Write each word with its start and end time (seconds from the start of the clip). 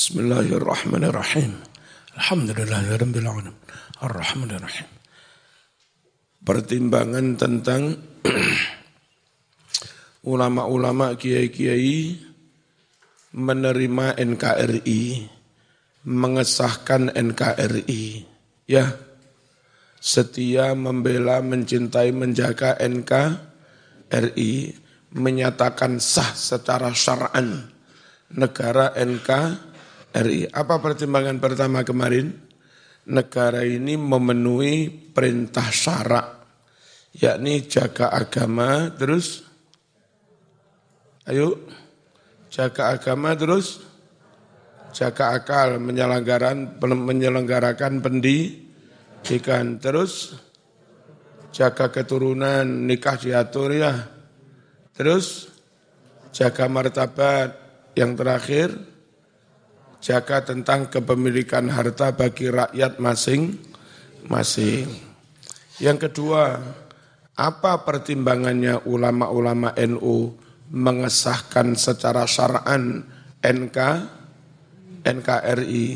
Bismillahirrahmanirrahim. 0.00 1.60
Alhamdulillahirabbil 2.16 3.20
alamin. 3.20 3.52
Arrahmanirrahim. 4.00 4.88
Pertimbangan 6.40 7.36
tentang 7.36 8.00
ulama-ulama 10.32 11.20
kiai-kiai 11.20 12.16
menerima 13.36 14.16
NKRI, 14.16 15.28
mengesahkan 16.08 17.12
NKRI. 17.12 18.24
Ya, 18.72 18.96
setia 20.00 20.72
membela, 20.72 21.44
mencintai, 21.44 22.08
menjaga 22.16 22.72
NKRI, 22.80 24.52
menyatakan 25.12 26.00
sah 26.00 26.32
secara 26.32 26.88
syar'an 26.96 27.68
negara 28.32 28.96
NKRI. 28.96 29.68
Apa 30.10 30.82
pertimbangan 30.82 31.38
pertama 31.38 31.86
kemarin? 31.86 32.34
Negara 33.06 33.62
ini 33.62 33.94
memenuhi 33.94 34.90
perintah 34.90 35.70
syarak, 35.70 36.26
yakni 37.14 37.64
jaga 37.70 38.10
agama, 38.10 38.90
terus, 38.90 39.46
ayo, 41.30 41.62
jaga 42.50 42.98
agama, 42.98 43.38
terus, 43.38 43.80
jaga 44.90 45.38
akal, 45.38 45.78
menyelenggarakan, 45.78 46.76
menyelenggarakan 46.82 48.02
pendidikan, 48.02 49.78
terus, 49.78 50.34
jaga 51.54 51.88
keturunan, 51.90 52.66
nikah 52.66 53.14
diatur 53.14 53.78
ya, 53.78 53.94
terus, 54.90 55.54
jaga 56.34 56.66
martabat, 56.66 57.48
yang 57.94 58.14
terakhir, 58.14 58.89
jaga 60.00 60.40
tentang 60.42 60.88
kepemilikan 60.88 61.68
harta 61.68 62.10
bagi 62.16 62.48
rakyat 62.48 62.96
masing-masing. 63.00 64.88
Yang 65.80 66.08
kedua, 66.08 66.60
apa 67.36 67.72
pertimbangannya 67.84 68.84
ulama-ulama 68.88 69.72
NU 69.76 70.34
mengesahkan 70.72 71.76
secara 71.76 72.24
syar'an 72.24 73.04
NK 73.40 73.78
NKRI 75.00 75.86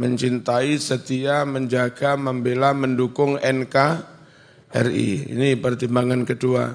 mencintai, 0.00 0.80
setia, 0.80 1.44
menjaga, 1.44 2.16
membela, 2.16 2.72
mendukung 2.72 3.36
NKRI. 3.36 5.10
Ini 5.36 5.60
pertimbangan 5.60 6.24
kedua. 6.24 6.72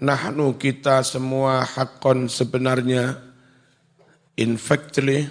Nahnu 0.00 0.56
kita 0.56 1.04
semua 1.04 1.68
hakon 1.68 2.32
sebenarnya 2.32 3.26
In 4.36 4.60
factly, 4.60 5.24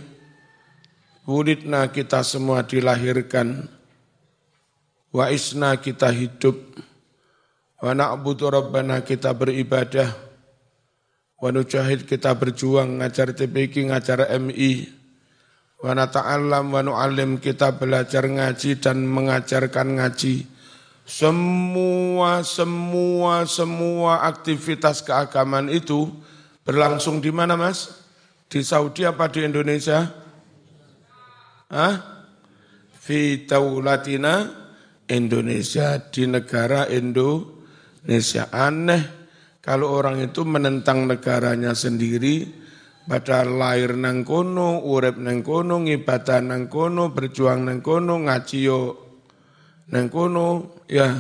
wulidna 1.26 1.90
kita 1.90 2.22
semua 2.22 2.62
dilahirkan, 2.62 3.66
wa 5.10 5.26
isna 5.34 5.74
kita 5.82 6.14
hidup, 6.14 6.56
wa 7.82 7.92
na'budu 7.98 8.48
rabbana 8.54 9.02
kita 9.02 9.34
beribadah, 9.34 10.14
wa 11.42 11.50
nujahid 11.50 12.06
kita 12.06 12.32
berjuang 12.38 13.02
ngajar 13.02 13.34
TPK, 13.34 13.90
ngajar 13.90 14.30
MI, 14.38 14.86
wa 15.82 15.98
nata'allam 15.98 16.66
wa 16.70 16.82
nu'alim 16.86 17.42
kita 17.42 17.74
belajar 17.74 18.30
ngaji 18.30 18.78
dan 18.78 19.04
mengajarkan 19.10 19.98
ngaji. 19.98 20.46
Semua, 21.06 22.42
semua, 22.42 23.46
semua 23.46 24.26
aktivitas 24.26 25.06
keagamaan 25.06 25.70
itu 25.70 26.10
berlangsung 26.66 27.22
di 27.22 27.30
mana 27.30 27.54
mas? 27.54 28.02
Di 28.50 28.66
Saudi 28.66 29.06
apa 29.06 29.30
di 29.30 29.46
Indonesia? 29.46 30.25
Hah? 31.76 31.96
Fi 32.96 33.44
taulatina 33.44 34.48
Indonesia, 35.12 36.00
di 36.00 36.24
negara 36.24 36.88
Indonesia. 36.88 38.48
Aneh 38.50 39.04
kalau 39.60 39.92
orang 39.92 40.24
itu 40.24 40.48
menentang 40.48 41.04
negaranya 41.04 41.76
sendiri, 41.76 42.48
pada 43.06 43.46
lahir 43.46 43.94
nang 44.00 44.26
kono, 44.26 44.82
urep 44.82 45.20
nang 45.20 45.44
kono, 45.44 45.84
ngibadah 45.84 46.42
nang 46.42 46.72
kono, 46.72 47.12
berjuang 47.12 47.68
nang 47.68 47.84
kono, 47.84 48.24
ngaji 48.24 48.60
yo 48.64 48.82
nang 49.92 50.08
kono, 50.10 50.80
ya 50.88 51.12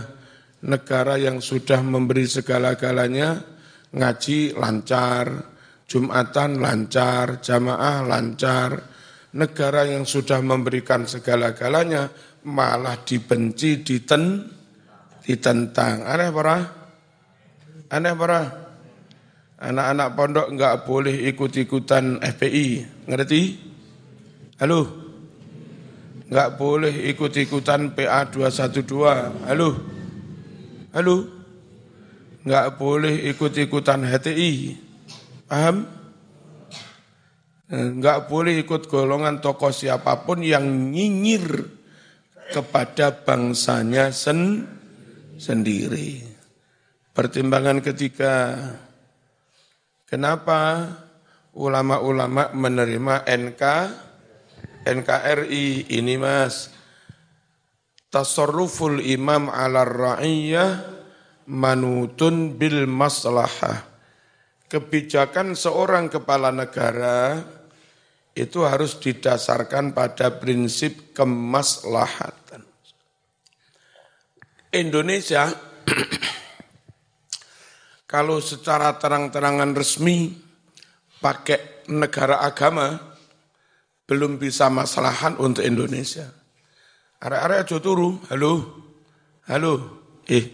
negara 0.65 1.19
yang 1.19 1.43
sudah 1.43 1.83
memberi 1.83 2.25
segala-galanya 2.25 3.43
ngaji 3.93 4.57
lancar, 4.57 5.53
Jumatan 5.85 6.57
lancar, 6.57 7.45
jamaah 7.45 8.01
lancar, 8.09 8.94
negara 9.35 9.83
yang 9.83 10.07
sudah 10.07 10.39
memberikan 10.39 11.03
segala-galanya 11.03 12.07
malah 12.47 13.03
dibenci, 13.03 13.83
diten, 13.83 14.47
ditentang. 15.27 16.07
Aneh 16.07 16.31
para? 16.31 16.57
Aneh 17.91 18.15
para? 18.15 18.41
Anak-anak 19.55 20.09
pondok 20.15 20.47
enggak 20.51 20.75
boleh 20.87 21.15
ikut-ikutan 21.31 22.23
FPI, 22.23 22.67
ngerti? 23.11 23.41
Halo? 24.59 24.87
Enggak 26.31 26.49
boleh 26.55 26.93
ikut-ikutan 27.11 27.91
PA 27.91 28.27
212, 28.31 29.47
halo? 29.51 29.69
Halo? 30.95 31.15
Enggak 32.45 32.77
boleh 32.77 33.15
ikut-ikutan 33.31 34.05
HTI, 34.05 34.53
Paham? 35.49 35.94
Enggak 37.65 38.17
eh, 38.21 38.25
boleh 38.29 38.53
ikut 38.61 38.85
golongan 38.85 39.41
tokoh 39.41 39.73
siapa 39.73 40.21
pun 40.21 40.45
yang 40.45 40.93
nyinyir 40.93 41.65
kepada 42.53 43.25
bangsanya 43.25 44.13
sen 44.13 44.69
sendiri. 45.41 46.21
Pertimbangan 47.09 47.81
ketiga, 47.81 48.53
kenapa 50.05 50.93
ulama-ulama 51.57 52.53
menerima 52.53 53.25
NK, 53.25 53.63
NKRI 54.85 55.89
ini 55.89 56.15
mas, 56.21 56.69
tasarruful 58.13 59.01
imam 59.01 59.49
ala 59.49 59.87
ra'iyah 59.87 60.85
manutun 61.49 62.53
bil 62.61 62.85
maslahah 62.85 63.94
kebijakan 64.69 65.53
seorang 65.53 66.09
kepala 66.09 66.49
negara 66.49 67.41
itu 68.35 68.67
harus 68.67 68.99
didasarkan 68.99 69.95
pada 69.95 70.41
prinsip 70.41 71.15
kemaslahatan. 71.15 72.65
Indonesia 74.75 75.47
kalau 78.11 78.43
secara 78.43 78.99
terang-terangan 78.99 79.71
resmi 79.71 80.35
pakai 81.23 81.87
negara 81.87 82.43
agama 82.43 82.99
belum 84.05 84.37
bisa 84.37 84.67
maslahan 84.67 85.39
untuk 85.39 85.63
Indonesia. 85.63 86.27
Area-area 87.23 87.65
aja 87.65 87.81
turu, 87.81 88.21
halo, 88.29 88.83
halo, 89.49 89.73
eh, 90.29 90.45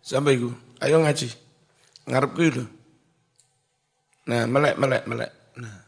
sampai 0.00 0.40
gue, 0.40 0.54
ayo 0.80 0.96
ngaji, 1.02 1.28
ngarep 2.08 2.30
gue 2.32 2.64
Nah, 4.30 4.46
melek, 4.46 4.78
melek, 4.78 5.04
melek. 5.10 5.32
Nah. 5.58 5.82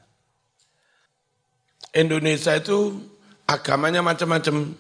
Indonesia 1.94 2.58
itu 2.58 2.98
agamanya 3.46 4.02
macam-macam. 4.02 4.74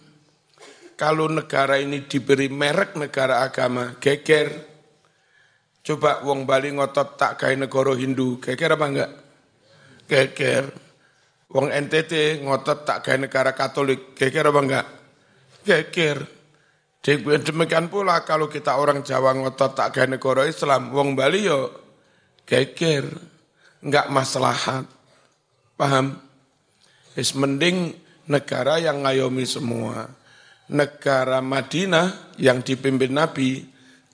Kalau 0.98 1.30
negara 1.30 1.78
ini 1.78 2.02
diberi 2.10 2.50
merek 2.50 2.98
negara 2.98 3.46
agama, 3.46 3.94
geger. 4.02 4.50
Coba 5.82 6.26
wong 6.26 6.42
Bali 6.42 6.74
ngotot 6.74 7.14
tak 7.14 7.38
kayak 7.38 7.66
negara 7.66 7.94
Hindu, 7.94 8.42
geger 8.42 8.74
apa 8.74 8.86
enggak? 8.86 9.10
Geger. 10.10 10.64
Wong 11.54 11.70
NTT 11.70 12.42
ngotot 12.42 12.82
tak 12.82 13.06
kayak 13.06 13.30
negara 13.30 13.50
Katolik, 13.54 14.14
geger 14.18 14.50
apa 14.50 14.60
enggak? 14.62 14.86
Geger. 15.62 16.18
Demikian 17.02 17.90
pula 17.90 18.22
kalau 18.26 18.46
kita 18.46 18.78
orang 18.78 19.02
Jawa 19.06 19.34
ngotot 19.34 19.74
tak 19.74 19.94
kayak 19.94 20.18
negara 20.18 20.46
Islam, 20.46 20.90
wong 20.94 21.14
Bali 21.14 21.46
yo 21.46 21.70
geger 22.46 23.31
enggak 23.82 24.08
maslahat. 24.08 24.86
Paham? 25.74 26.22
Is 27.18 27.36
mending 27.36 27.92
negara 28.30 28.80
yang 28.80 29.04
ngayomi 29.04 29.44
semua. 29.44 30.08
Negara 30.72 31.44
Madinah 31.44 32.32
yang 32.40 32.64
dipimpin 32.64 33.12
Nabi 33.12 33.66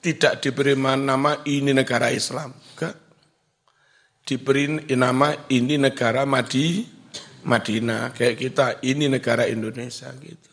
tidak 0.03 0.43
diberi 0.43 0.75
nama 0.75 1.39
ini 1.47 1.71
negara 1.71 2.11
Islam. 2.11 2.51
Enggak. 2.75 2.95
Diberi 4.27 4.83
nama 4.97 5.31
ini 5.47 5.79
negara 5.79 6.27
Madi, 6.27 6.83
Madinah. 7.47 8.11
Kayak 8.11 8.35
kita 8.35 8.67
ini 8.83 9.07
negara 9.07 9.47
Indonesia 9.47 10.11
gitu. 10.19 10.51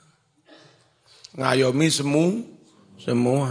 Ngayomi 1.37 1.89
semua, 1.91 2.31
semua. 3.01 3.51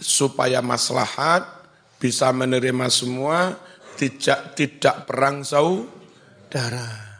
Supaya 0.00 0.58
maslahat 0.58 1.63
bisa 1.98 2.30
menerima 2.34 2.86
semua, 2.90 3.54
tidak 3.94 4.54
tidak 4.58 5.06
perang 5.06 5.46
darah. 6.50 7.14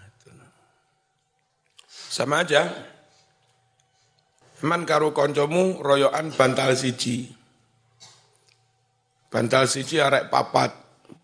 Sama 1.90 2.46
aja. 2.46 2.70
Man 4.62 4.86
karo 4.86 5.10
koncomu 5.10 5.82
royoan 5.82 6.30
bantal 6.30 6.78
siji. 6.78 7.26
Bantal 9.28 9.66
siji 9.66 9.98
arek 9.98 10.30
papat. 10.30 10.70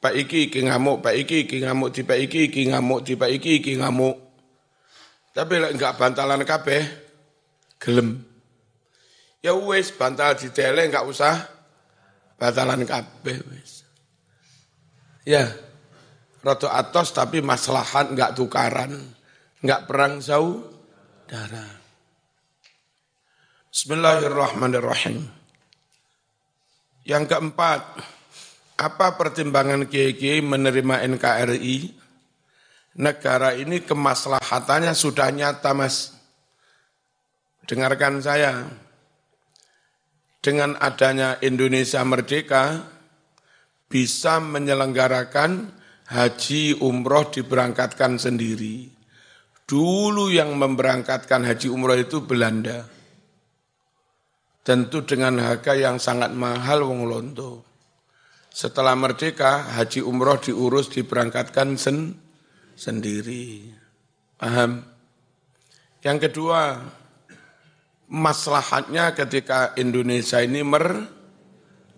Pak 0.01 0.17
iki 0.17 0.51
iki 0.51 0.67
ngamuk, 0.67 1.05
pak 1.05 1.15
iki 1.15 1.47
iki 1.47 1.63
ngamuk, 1.63 1.93
di 1.93 2.03
pak 2.03 2.19
iki 2.19 2.51
iki 2.51 2.73
ngamuk, 2.73 3.01
di 3.05 3.15
pak 3.15 3.31
iki 3.31 3.61
iki 3.63 3.73
ngamuk. 3.79 4.17
Tapi 5.31 5.55
lek 5.63 5.73
enggak 5.79 5.95
bantalan 5.95 6.43
kabeh 6.43 6.83
gelem. 7.79 8.27
Ya 9.41 9.55
wis 9.55 9.95
bantal 9.95 10.35
ditele 10.37 10.91
enggak 10.91 11.07
usah 11.07 11.49
bantalan 12.41 12.89
kabeh 12.89 13.37
wis. 13.53 13.85
Ya. 15.29 15.53
Roto 16.41 16.73
atos 16.73 17.13
tapi 17.13 17.45
maslahat 17.45 18.17
enggak 18.17 18.33
tukaran, 18.33 18.97
enggak 19.61 19.85
perang 19.85 20.25
jauh 20.25 20.65
darah. 21.29 21.69
Bismillahirrahmanirrahim. 23.69 25.29
Yang 27.05 27.25
keempat, 27.29 27.81
apa 28.81 29.07
pertimbangan 29.21 29.85
kiai 29.85 30.41
menerima 30.41 31.05
NKRI? 31.13 31.93
Negara 32.97 33.53
ini 33.53 33.85
kemaslahatannya 33.85 34.97
sudah 34.97 35.29
nyata, 35.29 35.77
Mas. 35.77 36.17
Dengarkan 37.69 38.25
saya. 38.25 38.65
Dengan 40.41 40.77
adanya 40.81 41.37
Indonesia 41.45 42.01
merdeka, 42.05 42.85
bisa 43.93 44.41
menyelenggarakan 44.41 45.69
haji 46.09 46.81
umroh 46.81 47.29
diberangkatkan 47.29 48.17
sendiri 48.17 49.01
Dulu 49.71 50.35
yang 50.35 50.59
memberangkatkan 50.59 51.47
haji 51.47 51.71
umroh 51.71 51.95
itu 51.95 52.27
Belanda. 52.27 52.91
Tentu 54.67 55.07
dengan 55.07 55.39
harga 55.39 55.79
yang 55.79 56.03
sangat 56.03 56.35
mahal 56.35 56.91
wong 56.91 57.07
lonto. 57.07 57.63
Setelah 58.51 58.99
merdeka, 58.99 59.79
haji 59.79 60.03
umroh 60.03 60.43
diurus, 60.43 60.91
diberangkatkan 60.91 61.79
sen 61.79 62.19
sendiri. 62.75 63.71
Paham? 64.43 64.83
Yang 66.03 66.19
kedua, 66.27 66.83
maslahatnya 68.11 69.15
ketika 69.15 69.73
Indonesia 69.79 70.43
ini 70.43 70.67
mer 70.67 71.07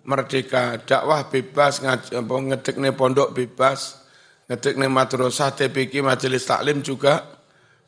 merdeka, 0.03 0.77
dakwah 0.83 1.31
bebas, 1.31 1.81
ngedek 1.81 2.75
pondok 2.93 3.33
bebas, 3.33 4.03
ngedek 4.51 4.77
madrasah, 4.77 5.55
TPK, 5.55 6.03
majelis 6.03 6.43
taklim 6.45 6.83
juga 6.85 7.23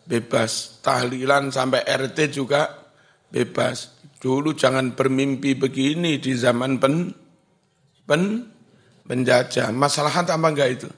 bebas. 0.08 0.82
Tahlilan 0.82 1.52
sampai 1.52 1.84
RT 1.86 2.34
juga 2.34 2.72
bebas. 3.30 3.94
Dulu 4.18 4.56
jangan 4.56 4.96
bermimpi 4.96 5.54
begini 5.60 6.18
di 6.18 6.34
zaman 6.34 6.80
pen, 6.82 7.12
pen 8.08 8.22
penjajah. 9.06 9.70
Masalahan 9.76 10.26
apa 10.26 10.48
enggak 10.50 10.70
itu? 10.72 10.90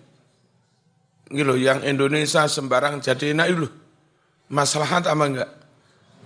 Gitu 1.28 1.60
yang 1.60 1.84
Indonesia 1.84 2.48
sembarang 2.48 3.04
jadi 3.04 3.36
enak 3.36 3.48
itu. 3.52 3.68
Masalahan 4.48 5.04
apa 5.04 5.24
enggak? 5.28 5.50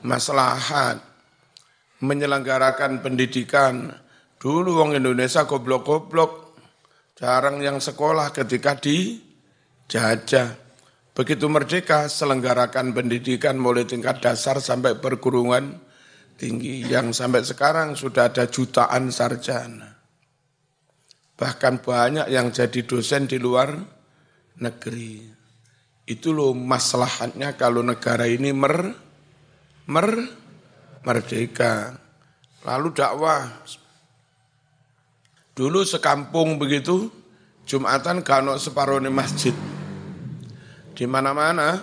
Masalahan 0.01 0.97
menyelenggarakan 2.01 3.05
pendidikan. 3.05 3.93
Dulu 4.41 4.81
wong 4.81 4.97
Indonesia 4.97 5.45
goblok-goblok. 5.45 6.57
Jarang 7.13 7.61
yang 7.61 7.77
sekolah 7.77 8.33
ketika 8.33 8.81
dijajah. 8.81 10.57
Begitu 11.13 11.45
merdeka, 11.45 12.09
selenggarakan 12.09 12.97
pendidikan 12.97 13.61
mulai 13.61 13.85
tingkat 13.85 14.23
dasar 14.25 14.57
sampai 14.57 14.97
perguruan 14.97 15.77
tinggi 16.41 16.81
yang 16.89 17.13
sampai 17.13 17.45
sekarang 17.45 17.93
sudah 17.93 18.33
ada 18.33 18.49
jutaan 18.49 19.13
sarjana. 19.13 20.01
Bahkan 21.37 21.85
banyak 21.85 22.27
yang 22.33 22.49
jadi 22.49 22.81
dosen 22.81 23.29
di 23.29 23.37
luar 23.37 23.77
negeri. 24.57 25.21
Itu 26.09 26.33
loh 26.33 26.57
masalahnya 26.57 27.53
kalau 27.53 27.85
negara 27.85 28.25
ini 28.25 28.49
mer, 28.49 28.89
mer, 29.89 30.09
merdeka. 31.01 31.97
Lalu 32.61 32.93
dakwah. 32.93 33.47
Dulu 35.57 35.81
sekampung 35.81 36.61
begitu, 36.61 37.09
Jumatan 37.61 38.25
kano 38.25 38.57
separuh 38.57 38.99
masjid 39.07 39.53
di 40.91 41.05
mana-mana 41.07 41.79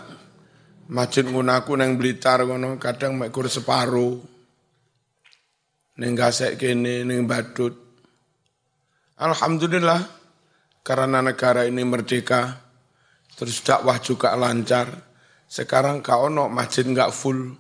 masjid 0.91 1.25
ngunaku 1.25 1.75
neng 1.81 1.97
Blitar 1.97 2.45
ngono 2.45 2.77
kadang 2.77 3.17
mekur 3.17 3.49
separuh. 3.49 4.21
Neng 5.99 6.13
gasek 6.15 6.61
kene 6.61 7.03
neng 7.09 7.27
badut. 7.27 7.75
Alhamdulillah 9.19 10.07
karena 10.87 11.19
negara 11.19 11.67
ini 11.67 11.83
merdeka 11.83 12.63
terus 13.35 13.65
dakwah 13.65 13.99
juga 13.99 14.37
lancar. 14.37 14.93
Sekarang 15.49 16.05
kau 16.05 16.29
masjid 16.53 16.85
nggak 16.85 17.11
full. 17.11 17.57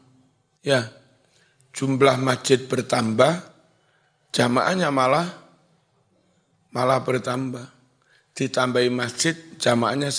Ya, 0.62 0.90
jumlah 1.70 2.18
masjid 2.18 2.58
bertambah, 2.58 3.42
jamaahnya 4.34 4.90
malah 4.90 5.30
malah 6.74 7.00
bertambah. 7.02 7.66
Ditambahi 8.38 8.90
masjid, 8.94 9.34
jamaahnya 9.58 10.14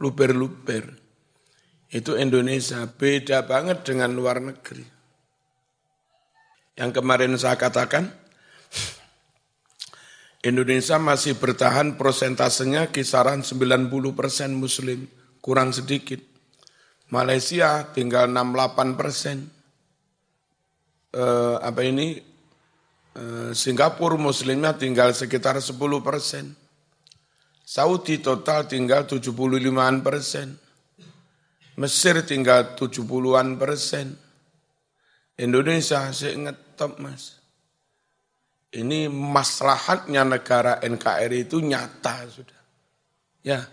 luber-luber. 0.00 1.00
Itu 1.88 2.20
Indonesia, 2.20 2.84
beda 2.84 3.48
banget 3.48 3.88
dengan 3.88 4.12
luar 4.12 4.44
negeri. 4.44 4.84
Yang 6.76 6.90
kemarin 7.00 7.32
saya 7.40 7.56
katakan, 7.56 8.12
Indonesia 10.44 11.00
masih 11.00 11.40
bertahan 11.40 11.96
prosentasenya 11.98 12.92
kisaran 12.92 13.42
90 13.42 13.90
persen 14.14 14.54
muslim, 14.54 15.08
kurang 15.40 15.72
sedikit. 15.74 16.20
Malaysia 17.08 17.88
tinggal 17.96 18.28
68 18.30 19.00
persen. 19.00 19.57
Eh, 21.08 21.56
apa 21.64 21.80
ini, 21.80 22.20
eh, 23.16 23.50
Singapura 23.56 24.20
muslimnya 24.20 24.76
tinggal 24.76 25.16
sekitar 25.16 25.56
10 25.56 26.04
persen. 26.04 26.52
Saudi 27.64 28.20
total 28.20 28.68
tinggal 28.68 29.04
75-an 29.08 30.00
persen. 30.04 30.56
Mesir 31.78 32.20
tinggal 32.24 32.76
70-an 32.76 33.60
persen. 33.60 34.16
Indonesia 35.38 36.10
saya 36.10 36.34
ngetop 36.34 36.98
mas. 36.98 37.38
Ini 38.68 39.08
maslahatnya 39.08 40.28
negara 40.28 40.76
NKRI 40.82 41.48
itu 41.48 41.62
nyata 41.62 42.28
sudah. 42.28 42.60
Ya, 43.40 43.64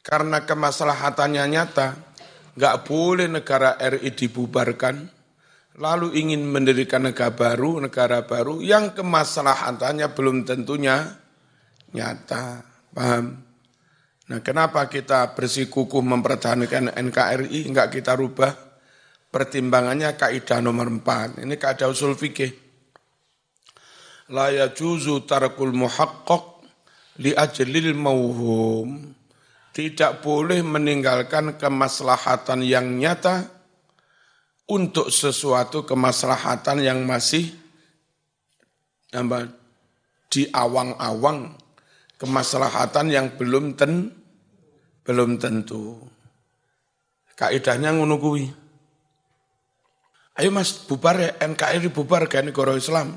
karena 0.00 0.48
kemaslahatannya 0.48 1.44
nyata, 1.44 1.92
nggak 2.56 2.76
boleh 2.88 3.28
negara 3.28 3.76
RI 3.76 4.08
dibubarkan, 4.16 5.17
lalu 5.78 6.18
ingin 6.18 6.42
mendirikan 6.50 7.06
negara 7.06 7.32
baru, 7.32 7.78
negara 7.78 8.26
baru 8.26 8.58
yang 8.58 8.92
kemaslahatannya 8.92 10.10
belum 10.12 10.42
tentunya 10.42 11.06
nyata. 11.94 12.66
Paham? 12.92 13.46
Nah 14.28 14.40
kenapa 14.44 14.90
kita 14.90 15.32
bersikukuh 15.32 16.04
mempertahankan 16.04 16.92
NKRI, 16.92 17.70
enggak 17.70 17.94
kita 17.94 18.12
rubah? 18.18 18.52
Pertimbangannya 19.28 20.18
kaidah 20.18 20.60
nomor 20.60 20.90
empat. 20.90 21.40
Ini 21.40 21.54
kaidah 21.56 21.88
usul 21.88 22.18
fikih. 22.18 22.52
La 24.34 24.52
yajuzu 24.52 25.24
tarakul 25.24 25.72
muhaqqaq 25.72 26.44
li 27.24 27.32
ajlil 27.32 27.96
mauhum. 27.96 29.14
Tidak 29.72 30.20
boleh 30.24 30.60
meninggalkan 30.60 31.56
kemaslahatan 31.56 32.66
yang 32.66 32.98
nyata 32.98 33.57
untuk 34.68 35.08
sesuatu 35.08 35.88
kemaslahatan 35.88 36.84
yang 36.84 37.02
masih 37.08 37.48
di 40.28 40.44
awang-awang 40.52 41.56
kemaslahatan 42.20 43.08
yang 43.08 43.26
belum 43.40 43.72
ten 43.78 44.12
belum 45.08 45.40
tentu. 45.40 45.96
Kaidahnya 47.38 47.96
ngono 47.96 48.20
kuwi. 48.20 48.44
Ayo 50.38 50.52
Mas 50.52 50.70
bubar 50.84 51.16
ya 51.16 51.30
NKRI 51.40 51.88
bubar 51.88 52.28
kan 52.28 52.46
negara 52.46 52.76
Islam. 52.76 53.16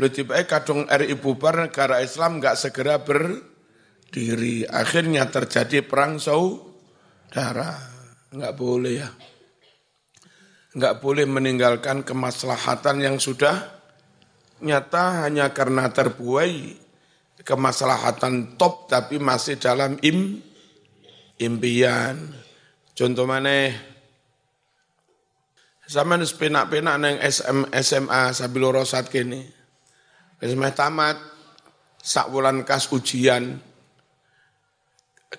Lu 0.00 0.08
tiba 0.08 0.40
kadung 0.48 0.88
RI 0.88 1.12
bubar 1.14 1.68
negara 1.68 2.00
Islam 2.00 2.40
nggak 2.40 2.56
segera 2.56 2.96
berdiri. 3.04 4.64
Akhirnya 4.64 5.28
terjadi 5.28 5.84
perang 5.84 6.16
saudara. 6.16 7.76
Nggak 8.32 8.56
boleh 8.56 9.04
ya. 9.04 9.08
Nggak 10.70 11.02
boleh 11.02 11.26
meninggalkan 11.26 12.06
kemaslahatan 12.06 13.02
yang 13.02 13.16
sudah 13.18 13.58
nyata 14.62 15.26
hanya 15.26 15.50
karena 15.50 15.90
terbuai 15.90 16.78
kemaslahatan 17.42 18.54
top 18.60 18.86
tapi 18.86 19.18
masih 19.18 19.56
dalam 19.58 19.96
im 20.04 20.38
impian. 21.40 22.20
Contoh 22.92 23.24
mana? 23.24 23.72
Sama 25.90 26.14
nus 26.14 26.36
penak-penak 26.36 26.96
neng 27.02 27.16
SM, 27.18 27.66
SMA 27.82 28.30
sambil 28.30 28.70
rosat 28.70 29.10
kini. 29.10 29.42
SMA 30.38 30.70
tamat, 30.70 31.18
sak 31.98 32.30
bulan 32.30 32.62
kas 32.62 32.86
ujian, 32.94 33.58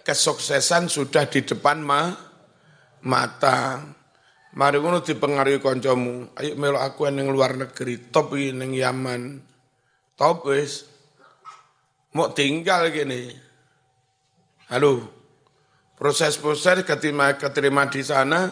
kesuksesan 0.04 0.92
sudah 0.92 1.24
di 1.32 1.48
depan 1.48 1.80
ma, 1.80 2.12
mata. 3.08 3.80
Mari 4.52 4.84
ngono 4.84 5.00
dipengaruhi 5.00 5.64
kancamu. 5.64 6.36
Ayo 6.36 6.60
melo 6.60 6.76
aku 6.80 7.08
ning 7.08 7.32
luar 7.32 7.56
negeri, 7.56 8.12
top 8.12 8.36
iki 8.36 8.52
ning 8.52 8.76
Yaman. 8.76 9.40
Top 10.20 10.44
wis. 10.52 10.84
Mau 12.12 12.36
tinggal 12.36 12.92
gini. 12.92 13.32
Halo. 14.68 15.20
Proses-proses 16.02 16.82
keterima, 16.82 17.38
keterima 17.38 17.86
di 17.86 18.02
sana, 18.02 18.50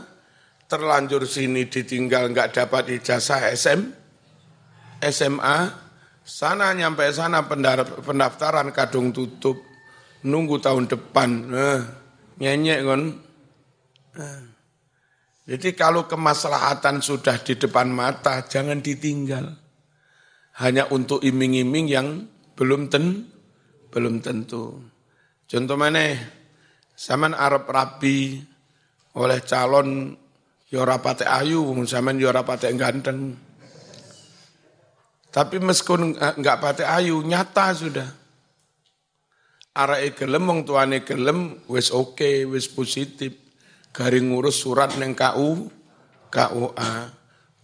terlanjur 0.69 1.25
sini 1.25 1.65
ditinggal 1.65 2.29
nggak 2.29 2.61
dapat 2.61 3.01
ijazah 3.01 3.49
SM, 3.57 3.89
SMA, 5.09 5.57
sana 6.21 6.69
nyampe 6.77 7.09
sana 7.09 7.49
pendaftaran 8.05 8.69
kadung 8.69 9.09
tutup, 9.09 9.65
nunggu 10.21 10.61
tahun 10.61 10.85
depan, 10.93 11.29
nah, 11.49 11.81
nyenyek 12.37 12.85
kan. 12.85 13.01
Nah. 14.13 14.48
Jadi 15.49 15.73
kalau 15.73 16.05
kemaslahatan 16.05 17.01
sudah 17.01 17.41
di 17.41 17.57
depan 17.57 17.89
mata, 17.89 18.45
jangan 18.45 18.85
ditinggal. 18.85 19.49
Hanya 20.61 20.85
untuk 20.93 21.25
iming-iming 21.25 21.89
yang 21.89 22.29
belum 22.53 22.85
ten, 22.93 23.25
belum 23.89 24.21
tentu. 24.21 24.77
Contoh 25.49 25.73
mana? 25.73 26.13
Saman 26.93 27.33
Arab 27.33 27.65
rapi 27.65 28.37
oleh 29.17 29.41
calon 29.41 30.13
yora 30.69 31.01
pate 31.01 31.25
ayu, 31.25 31.65
saman 31.89 32.21
yora 32.21 32.45
pate 32.45 32.69
ganteng. 32.77 33.33
Tapi 35.33 35.57
meskipun 35.57 36.13
enggak 36.13 36.61
pate 36.61 36.85
ayu, 36.85 37.25
nyata 37.25 37.73
sudah. 37.73 38.09
Arai 39.73 40.13
gelem, 40.13 40.45
wong 40.45 40.61
tuane 40.61 41.01
gelem, 41.01 41.57
wis 41.65 41.89
oke, 41.89 42.21
okay, 42.21 42.45
wis 42.45 42.69
positif 42.69 43.48
garing 43.93 44.29
ngurus 44.29 44.61
surat 44.61 44.93
neng 44.97 45.17
KU 45.17 45.69
KUA 46.29 47.19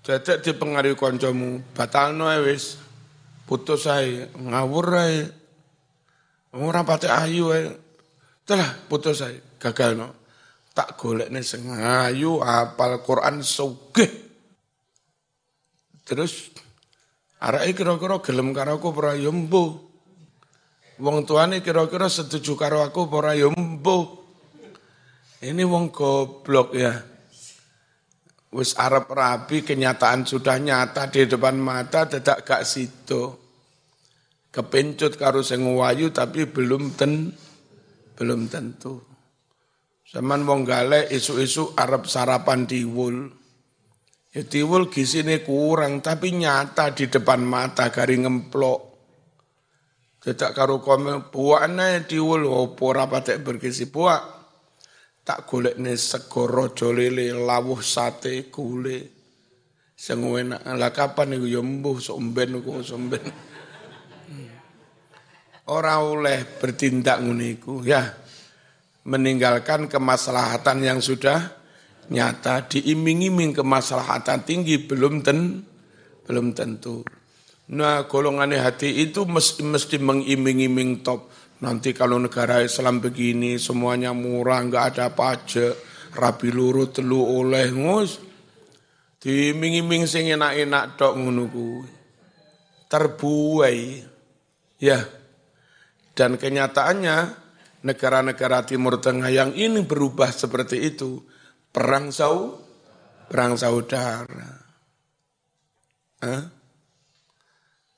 Dadek 0.06 0.46
dipengaruhi 0.46 0.94
kancamu 0.94 1.66
batalno 1.74 2.30
wis. 2.46 2.78
Putus 3.50 3.90
ae. 3.90 4.30
Ngawur 4.38 5.02
ae. 5.02 5.26
Ora 6.54 6.86
pati 6.86 7.10
ayu 7.10 7.50
ae. 7.50 7.74
Telah 8.46 8.86
putus 8.86 9.26
ae. 9.26 9.42
Gagalno. 9.58 10.14
Tak 10.78 10.94
golekne 11.02 11.42
sing 11.42 11.66
ayu 11.74 12.38
apal 12.38 13.02
Quran 13.02 13.42
sugih. 13.42 14.14
Terus 16.06 16.54
arake 17.42 17.74
kira-kira 17.74 18.22
gelem 18.22 18.54
karo 18.54 18.78
aku 18.78 18.94
ora? 18.94 19.18
Yo 19.18 19.34
Wong 20.96 21.28
tuane 21.28 21.66
kira-kira 21.66 22.08
setuju 22.14 22.54
karo 22.54 22.86
aku 22.86 23.10
ora? 23.10 23.34
Yo 23.34 23.50
ini 25.44 25.64
wong 25.68 25.92
goblok 25.92 26.72
ya. 26.72 26.96
Wis 28.56 28.72
Arab 28.80 29.12
rabi 29.12 29.68
kenyataan 29.68 30.24
sudah 30.24 30.56
nyata 30.56 31.12
di 31.12 31.28
depan 31.28 31.60
mata 31.60 32.08
tidak 32.08 32.48
gak 32.48 32.64
situ. 32.64 33.36
Kepencut 34.48 35.20
karo 35.20 35.44
sing 35.44 35.68
wayu 35.76 36.16
tapi 36.16 36.48
belum 36.48 36.96
ten 36.96 37.36
belum 38.16 38.48
tentu. 38.48 39.04
Zaman 40.08 40.48
wong 40.48 40.64
galek 40.64 41.12
isu-isu 41.12 41.76
Arab 41.76 42.08
sarapan 42.08 42.64
diwul. 42.64 43.28
Ya 44.32 44.48
diwul 44.48 44.88
gisine 44.88 45.44
kurang 45.44 46.00
tapi 46.00 46.32
nyata 46.32 46.96
di 46.96 47.12
depan 47.12 47.44
mata 47.44 47.92
garing 47.92 48.24
ngemplok. 48.24 48.80
Tidak 50.24 50.56
karo 50.56 50.80
komen 50.80 51.28
buahnya 51.28 52.08
diwul 52.08 52.48
opo 52.48 52.96
rapatek 52.96 53.44
bergisi 53.44 53.92
buah 53.92 54.35
tak 55.26 55.50
golekne 55.50 55.98
sego 55.98 56.46
raja 56.46 56.94
lele 56.94 57.34
lawuh 57.34 57.82
sate 57.82 58.48
gule. 58.54 59.12
Sing 59.98 60.22
enak. 60.22 60.62
Lah 60.78 60.94
kapan 60.94 61.40
iku 61.40 61.48
ya 61.50 61.62
mbuh 61.66 61.98
sok 61.98 62.20
mben 62.22 62.62
somben 62.86 63.24
ora 65.66 65.98
oleh 65.98 66.46
bertindak 66.62 67.26
ngene 67.26 67.58
iku. 67.58 67.82
Ya 67.82 68.14
meninggalkan 69.06 69.90
kemaslahatan 69.90 70.86
yang 70.86 71.00
sudah 71.02 71.58
nyata 72.10 72.70
diiming-iming 72.70 73.58
kemaslahatan 73.58 74.46
tinggi 74.46 74.78
belum 74.78 75.26
ten 75.26 75.66
belum 76.30 76.54
tentu. 76.54 77.02
Nah 77.66 78.06
golongan 78.06 78.54
hati 78.62 78.94
itu 79.10 79.26
mesti, 79.26 79.66
mesti 79.66 79.98
mengiming-iming 79.98 81.02
top 81.02 81.26
Nanti 81.64 81.96
kalau 81.96 82.20
negara 82.20 82.60
Islam 82.60 83.00
begini 83.00 83.56
semuanya 83.56 84.12
murah, 84.12 84.60
nggak 84.60 84.86
ada 84.96 85.08
pajak, 85.16 85.74
rapi 86.12 86.52
luru 86.52 86.92
telu 86.92 87.24
oleh 87.24 87.72
ngus. 87.72 88.20
Diming-iming 89.24 90.06
sing 90.06 90.30
enak-enak 90.30 91.00
dok 91.00 91.14
ngono 91.16 91.46
Terbuai. 92.86 93.82
Ya. 94.78 95.00
Dan 96.16 96.38
kenyataannya 96.38 97.18
negara-negara 97.84 98.64
Timur 98.68 99.00
Tengah 99.00 99.32
yang 99.32 99.52
ini 99.52 99.84
berubah 99.84 100.32
seperti 100.32 100.94
itu, 100.94 101.24
perang 101.74 102.14
sau, 102.14 102.62
perang 103.28 103.58
saudara. 103.58 104.66
Hah? 106.24 106.44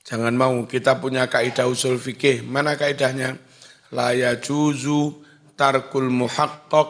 Jangan 0.08 0.34
mau 0.40 0.56
kita 0.64 1.04
punya 1.04 1.28
kaidah 1.28 1.68
usul 1.68 2.00
fikih. 2.00 2.44
Mana 2.48 2.80
kaidahnya? 2.80 3.47
La 3.94 4.16
yajuzu 4.16 5.16
tarkul 5.56 6.10
muhaqqaq 6.10 6.90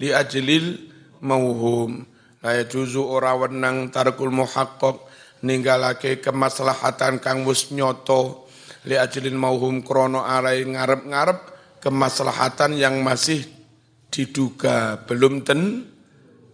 li 0.00 0.14
ajlil 0.14 0.88
mauhum 1.24 2.06
la 2.42 2.56
yajuzu 2.62 3.02
ora 3.02 3.34
wenang 3.34 3.90
tarkul 3.90 4.30
muhaqqaq 4.30 5.08
ninggalake 5.42 6.18
kemaslahatan 6.18 7.22
kang 7.22 7.46
wis 7.46 7.70
nyoto. 7.70 8.48
Li 8.88 8.96
ajlil 8.96 9.36
mauhum 9.36 9.84
krono 9.84 10.24
arai 10.24 10.64
ngarep-ngarep 10.64 11.38
kemaslahatan 11.82 12.78
yang 12.78 13.02
masih 13.04 13.44
diduga. 14.08 15.02
Belum 15.04 15.44
ten 15.44 15.84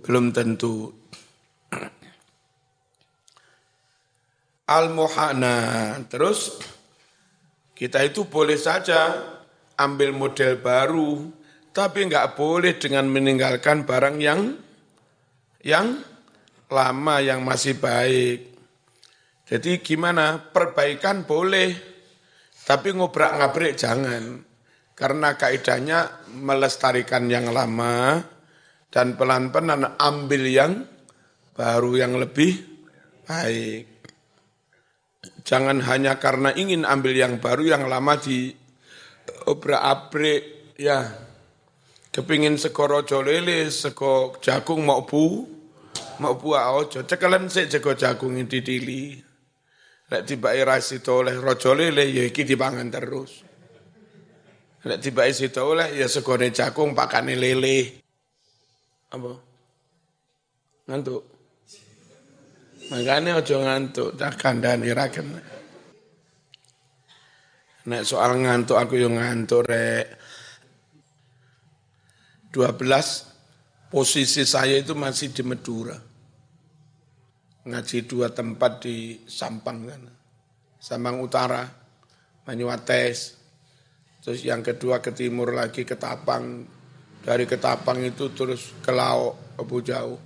belum 0.02 0.34
tentu. 0.34 0.92
Al 4.64 4.88
muhana 4.96 6.00
terus 6.08 6.56
kita 7.76 8.00
itu 8.00 8.24
boleh 8.24 8.56
saja 8.56 9.12
ambil 9.78 10.14
model 10.14 10.58
baru, 10.58 11.30
tapi 11.74 12.06
nggak 12.06 12.38
boleh 12.38 12.78
dengan 12.78 13.10
meninggalkan 13.10 13.82
barang 13.82 14.16
yang 14.22 14.54
yang 15.64 15.98
lama 16.70 17.16
yang 17.18 17.42
masih 17.42 17.78
baik. 17.78 18.54
Jadi 19.44 19.82
gimana? 19.84 20.40
Perbaikan 20.40 21.28
boleh, 21.28 21.74
tapi 22.64 22.96
ngobrak-ngabrik 22.96 23.76
jangan. 23.76 24.40
Karena 24.94 25.34
kaidahnya 25.34 26.30
melestarikan 26.38 27.26
yang 27.26 27.50
lama 27.50 28.22
dan 28.94 29.18
pelan-pelan 29.18 29.98
ambil 29.98 30.42
yang 30.46 30.86
baru 31.58 31.98
yang 31.98 32.14
lebih 32.14 32.62
baik. 33.26 33.90
Jangan 35.44 35.82
hanya 35.84 36.16
karena 36.22 36.54
ingin 36.54 36.86
ambil 36.86 37.12
yang 37.12 37.42
baru 37.42 37.74
yang 37.74 37.84
lama 37.90 38.16
di 38.16 38.54
obrak-abrik 39.46 40.74
ya 40.80 41.06
kepingin 42.14 42.54
sego 42.54 42.86
rojo 42.86 43.22
lele, 43.22 43.66
jagung 44.38 44.86
mau 44.86 45.02
bu, 45.02 45.46
mau 46.22 46.38
buah 46.38 46.78
ojo, 46.78 47.02
cekalan 47.02 47.50
sik 47.50 47.70
sego 47.70 47.98
jagung 47.98 48.38
ini 48.38 48.46
didili. 48.46 49.18
Lek 50.04 50.28
tiba 50.28 50.52
ras 50.62 50.92
itu 50.92 51.10
oleh 51.10 51.34
rojo 51.34 51.74
lele, 51.74 52.06
ya 52.06 52.22
iki 52.22 52.44
dipangan 52.46 52.86
terus. 52.92 53.42
Lek 54.84 55.00
tiba 55.00 55.24
itu 55.26 55.48
oleh, 55.58 55.96
ya 55.96 56.06
segone 56.06 56.52
jagung 56.52 56.92
pakane 56.92 57.34
lele. 57.34 58.04
Apa? 59.10 59.32
Ngantuk. 60.86 61.22
Makanya 62.92 63.40
ojo 63.40 63.56
ngantuk, 63.64 64.10
tak 64.20 64.36
kandani 64.36 64.92
raken. 64.92 65.53
Nek 67.84 68.02
soal 68.08 68.40
ngantuk 68.40 68.80
aku 68.80 68.96
yang 68.96 69.20
ngantuk 69.20 69.68
rek. 69.68 70.06
12 72.48 73.92
posisi 73.92 74.46
saya 74.48 74.78
itu 74.78 74.96
masih 74.96 75.34
di 75.34 75.42
Madura. 75.44 75.98
Ngaji 77.64 77.98
dua 78.08 78.32
tempat 78.32 78.84
di 78.84 79.20
Sampang 79.28 79.78
kan. 79.84 80.02
Sampang 80.80 81.20
Utara, 81.20 81.64
Banyuates. 82.44 83.36
Terus 84.24 84.40
yang 84.40 84.64
kedua 84.64 85.04
ke 85.04 85.12
timur 85.12 85.52
lagi 85.52 85.84
ke 85.84 85.96
Tapang, 86.00 86.64
Dari 87.24 87.48
Ketapang 87.48 88.04
itu 88.04 88.36
terus 88.36 88.76
ke 88.84 88.92
Laok, 88.92 89.56
ke 89.56 89.64
jauh. 89.80 90.20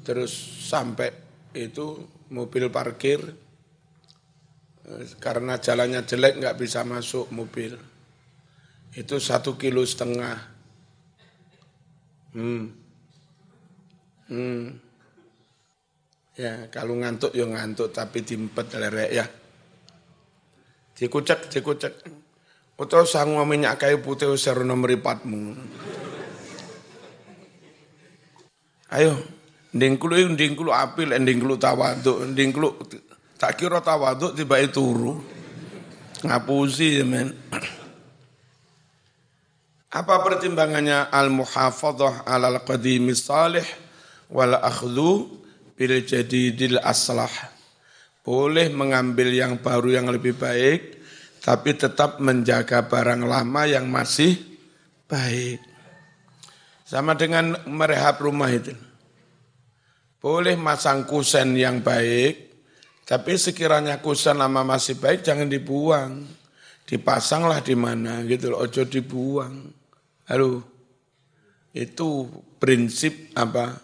Terus 0.00 0.32
sampai 0.64 1.12
itu 1.52 2.08
mobil 2.32 2.72
parkir, 2.72 3.20
karena 5.16 5.56
jalannya 5.56 6.04
jelek 6.04 6.40
nggak 6.40 6.56
bisa 6.60 6.84
masuk 6.84 7.32
mobil. 7.32 7.72
Itu 8.92 9.16
satu 9.16 9.56
kilo 9.56 9.82
setengah. 9.82 10.36
Hmm. 12.36 12.70
Hmm. 14.28 14.76
Ya, 16.34 16.66
kalau 16.68 16.98
ngantuk 16.98 17.30
ya 17.30 17.46
ngantuk, 17.46 17.94
tapi 17.94 18.26
dimpet 18.26 18.66
lerek 18.74 19.10
ya. 19.14 19.26
Dikucek, 20.94 21.46
dikucek. 21.50 21.94
Atau 22.74 23.06
sang 23.06 23.38
minyak 23.46 23.78
kayu 23.78 24.02
putih 24.02 24.34
serono 24.34 24.74
meripatmu. 24.74 25.54
Ayo, 28.90 29.14
ndingkulu 29.74 30.34
ndingkulu 30.34 30.74
apil, 30.74 31.14
ndingkulu 31.14 31.54
tawaduk, 31.54 32.34
ndingkulu 32.34 32.68
tak 33.38 33.58
kira 33.58 33.82
tawaduk 33.82 34.34
tiba 34.34 34.60
itu 34.60 34.80
turu. 34.80 35.18
Ngapusi 36.24 37.00
ya 37.00 37.04
men. 37.04 37.30
Apa 39.94 40.26
pertimbangannya 40.26 41.12
al-muhafadhah 41.12 42.26
alal 42.26 42.64
qadimi 42.66 43.14
salih 43.14 43.66
wal 44.32 44.58
akhdhu 44.58 45.30
bil 45.78 45.94
jadidil 46.02 46.82
aslah. 46.82 47.30
Boleh 48.24 48.72
mengambil 48.72 49.30
yang 49.30 49.60
baru 49.60 50.00
yang 50.00 50.08
lebih 50.08 50.34
baik 50.34 50.94
tapi 51.44 51.76
tetap 51.76 52.24
menjaga 52.24 52.88
barang 52.88 53.22
lama 53.28 53.62
yang 53.68 53.84
masih 53.84 54.32
baik. 55.04 55.60
Sama 56.88 57.12
dengan 57.12 57.52
merehab 57.68 58.24
rumah 58.24 58.48
itu. 58.48 58.72
Boleh 60.24 60.56
masang 60.56 61.04
kusen 61.04 61.52
yang 61.52 61.84
baik, 61.84 62.53
tapi 63.04 63.36
sekiranya 63.36 64.00
kusen 64.00 64.40
lama 64.40 64.64
masih 64.64 64.96
baik 64.96 65.20
jangan 65.20 65.48
dibuang. 65.48 66.24
Dipasanglah 66.84 67.64
di 67.64 67.76
mana 67.76 68.20
gitu 68.28 68.52
loh, 68.52 68.64
ojo 68.64 68.84
dibuang. 68.84 69.72
Halo, 70.28 70.60
itu 71.72 72.28
prinsip 72.60 73.32
apa? 73.36 73.80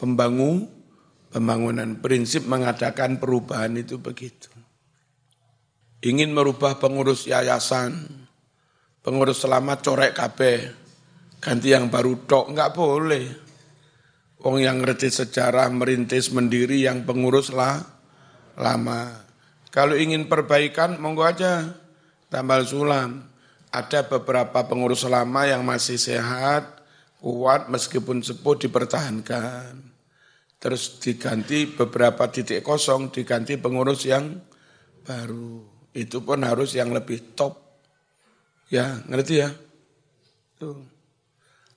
Pembangun, 0.00 0.64
pembangunan. 1.28 2.00
Prinsip 2.00 2.48
mengadakan 2.48 3.20
perubahan 3.20 3.76
itu 3.76 4.00
begitu. 4.00 4.48
Ingin 6.04 6.32
merubah 6.32 6.80
pengurus 6.80 7.28
yayasan, 7.28 8.08
pengurus 9.04 9.44
selamat 9.44 9.84
corek 9.84 10.12
KB, 10.16 10.38
ganti 11.40 11.68
yang 11.72 11.92
baru 11.92 12.16
tok, 12.24 12.52
enggak 12.52 12.72
boleh. 12.72 13.26
Wong 14.40 14.62
yang 14.62 14.80
ngerti 14.80 15.10
sejarah 15.10 15.68
merintis 15.68 16.30
mendiri 16.30 16.80
yang 16.80 17.02
pengurus 17.02 17.50
lah 17.50 17.97
lama. 18.58 19.24
Kalau 19.70 19.94
ingin 19.94 20.26
perbaikan, 20.26 20.98
monggo 20.98 21.22
aja 21.22 21.78
tambal 22.26 22.66
sulam. 22.66 23.24
Ada 23.68 24.08
beberapa 24.08 24.64
pengurus 24.66 25.04
lama 25.06 25.44
yang 25.44 25.62
masih 25.62 26.00
sehat, 26.00 26.82
kuat, 27.20 27.68
meskipun 27.70 28.24
sepuh 28.24 28.56
dipertahankan. 28.58 29.76
Terus 30.58 30.98
diganti 30.98 31.70
beberapa 31.70 32.26
titik 32.26 32.66
kosong, 32.66 33.14
diganti 33.14 33.54
pengurus 33.60 34.08
yang 34.08 34.40
baru. 35.06 35.62
Itu 35.94 36.26
pun 36.26 36.42
harus 36.42 36.74
yang 36.74 36.90
lebih 36.90 37.38
top. 37.38 37.60
Ya, 38.72 38.98
ngerti 39.06 39.34
ya? 39.46 39.54
Tuh. 40.58 40.82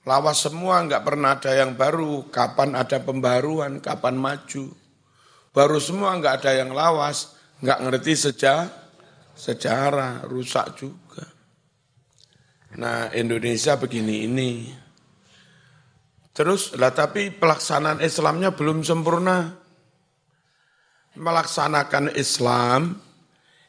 Lawas 0.02 0.42
semua 0.42 0.82
nggak 0.82 1.04
pernah 1.06 1.38
ada 1.38 1.54
yang 1.54 1.78
baru. 1.78 2.26
Kapan 2.26 2.74
ada 2.74 2.98
pembaruan, 2.98 3.78
kapan 3.78 4.18
maju. 4.18 4.81
Baru 5.52 5.76
semua 5.76 6.16
nggak 6.16 6.40
ada 6.40 6.56
yang 6.56 6.72
lawas, 6.72 7.36
nggak 7.60 7.84
ngerti 7.84 8.16
sejarah, 8.16 8.72
sejarah 9.36 10.24
rusak 10.24 10.80
juga. 10.80 11.28
Nah 12.80 13.12
Indonesia 13.12 13.76
begini 13.76 14.24
ini. 14.24 14.72
Terus 16.32 16.72
lah 16.80 16.96
tapi 16.96 17.28
pelaksanaan 17.28 18.00
Islamnya 18.00 18.56
belum 18.56 18.80
sempurna. 18.80 19.60
Melaksanakan 21.12 22.16
Islam 22.16 22.96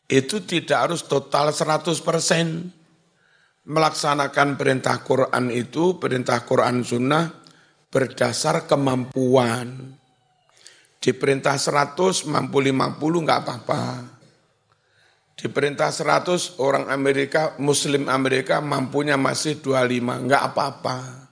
itu 0.07 0.39
tidak 0.47 0.87
harus 0.87 1.03
total 1.03 1.51
100%. 1.51 3.67
Melaksanakan 3.67 4.55
perintah 4.55 5.03
Quran 5.03 5.51
itu, 5.51 5.99
perintah 5.99 6.39
Quran 6.47 6.87
Sunnah 6.87 7.27
berdasar 7.91 8.63
kemampuan. 8.63 9.99
Diperintah 11.03 11.59
100, 11.59 12.31
mampu 12.31 12.63
50 12.63 13.27
enggak 13.27 13.43
apa-apa. 13.43 14.07
Diperintah 15.35 15.91
100, 15.91 16.55
orang 16.63 16.87
Amerika, 16.87 17.59
Muslim 17.59 18.07
Amerika 18.07 18.63
mampunya 18.63 19.19
masih 19.19 19.59
25, 19.59 20.23
enggak 20.23 20.39
apa-apa. 20.47 21.27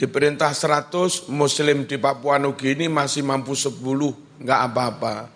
Diperintah 0.00 0.56
100, 0.56 1.28
Muslim 1.28 1.84
di 1.84 2.00
Papua 2.00 2.40
Nugini 2.40 2.88
masih 2.88 3.20
mampu 3.20 3.52
10, 3.52 4.16
enggak 4.40 4.60
apa-apa. 4.72 5.28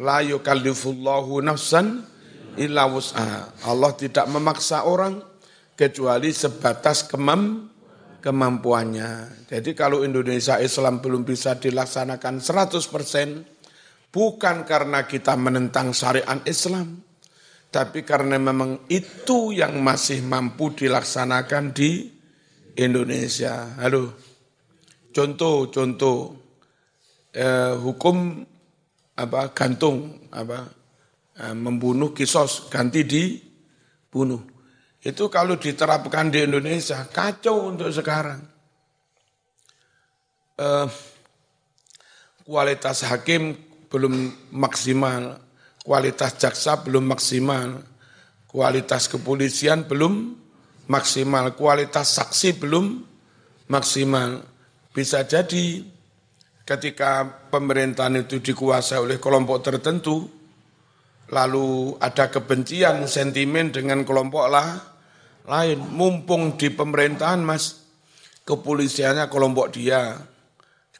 La 0.00 0.24
yukallifullahu 0.24 1.44
nafsan 1.44 2.08
illa. 2.56 2.88
Allah 3.68 3.92
tidak 4.00 4.24
memaksa 4.32 4.88
orang 4.88 5.20
kecuali 5.76 6.32
sebatas 6.32 7.04
kemampuan 7.04 7.68
kemampuannya. 8.20 9.44
Jadi 9.48 9.72
kalau 9.72 10.04
Indonesia 10.04 10.60
Islam 10.60 11.00
belum 11.00 11.24
bisa 11.24 11.56
dilaksanakan 11.56 12.38
100%, 12.38 14.12
bukan 14.12 14.56
karena 14.68 15.08
kita 15.08 15.34
menentang 15.34 15.96
syariat 15.96 16.38
Islam, 16.44 17.00
tapi 17.72 18.04
karena 18.04 18.36
memang 18.36 18.86
itu 18.92 19.56
yang 19.56 19.80
masih 19.80 20.20
mampu 20.22 20.76
dilaksanakan 20.76 21.72
di 21.72 22.12
Indonesia. 22.76 23.74
Halo, 23.80 24.14
contoh 25.10 25.72
contoh 25.72 26.16
eh, 27.32 27.74
hukum 27.74 28.46
apa 29.16 29.52
gantung 29.56 30.28
apa 30.30 30.68
eh, 31.40 31.56
membunuh 31.56 32.14
kisos 32.14 32.70
ganti 32.70 33.02
dibunuh 33.08 34.59
itu 35.00 35.32
kalau 35.32 35.56
diterapkan 35.56 36.28
di 36.28 36.44
Indonesia, 36.44 37.08
kacau 37.08 37.72
untuk 37.72 37.88
sekarang. 37.88 38.44
Uh, 40.60 40.84
kualitas 42.44 43.08
hakim 43.08 43.56
belum 43.88 44.28
maksimal, 44.52 45.40
kualitas 45.80 46.36
jaksa 46.36 46.84
belum 46.84 47.16
maksimal, 47.16 47.80
kualitas 48.44 49.08
kepolisian 49.08 49.88
belum 49.88 50.36
maksimal, 50.90 51.56
kualitas 51.56 52.20
saksi 52.20 52.60
belum 52.60 53.00
maksimal. 53.72 54.44
Bisa 54.92 55.24
jadi 55.24 55.80
ketika 56.68 57.24
pemerintahan 57.48 58.20
itu 58.20 58.42
dikuasai 58.42 59.00
oleh 59.00 59.16
kelompok 59.16 59.64
tertentu, 59.64 60.28
lalu 61.30 61.94
ada 62.02 62.26
kebencian, 62.28 63.06
sentimen 63.06 63.70
dengan 63.70 64.02
kelompok 64.02 64.46
lah, 64.50 64.89
lain. 65.50 65.82
Mumpung 65.82 66.54
di 66.54 66.70
pemerintahan 66.70 67.42
mas, 67.42 67.82
kepolisiannya 68.46 69.26
kelompok 69.26 69.74
dia, 69.74 70.22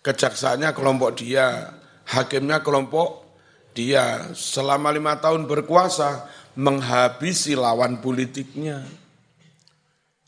kejaksaannya 0.03 0.75
kelompok 0.75 1.15
dia, 1.15 1.71
hakimnya 2.11 2.59
kelompok 2.67 3.23
dia. 3.71 4.35
Selama 4.35 4.91
lima 4.91 5.23
tahun 5.23 5.47
berkuasa, 5.47 6.27
menghabisi 6.59 7.55
lawan 7.55 8.03
politiknya. 8.03 8.83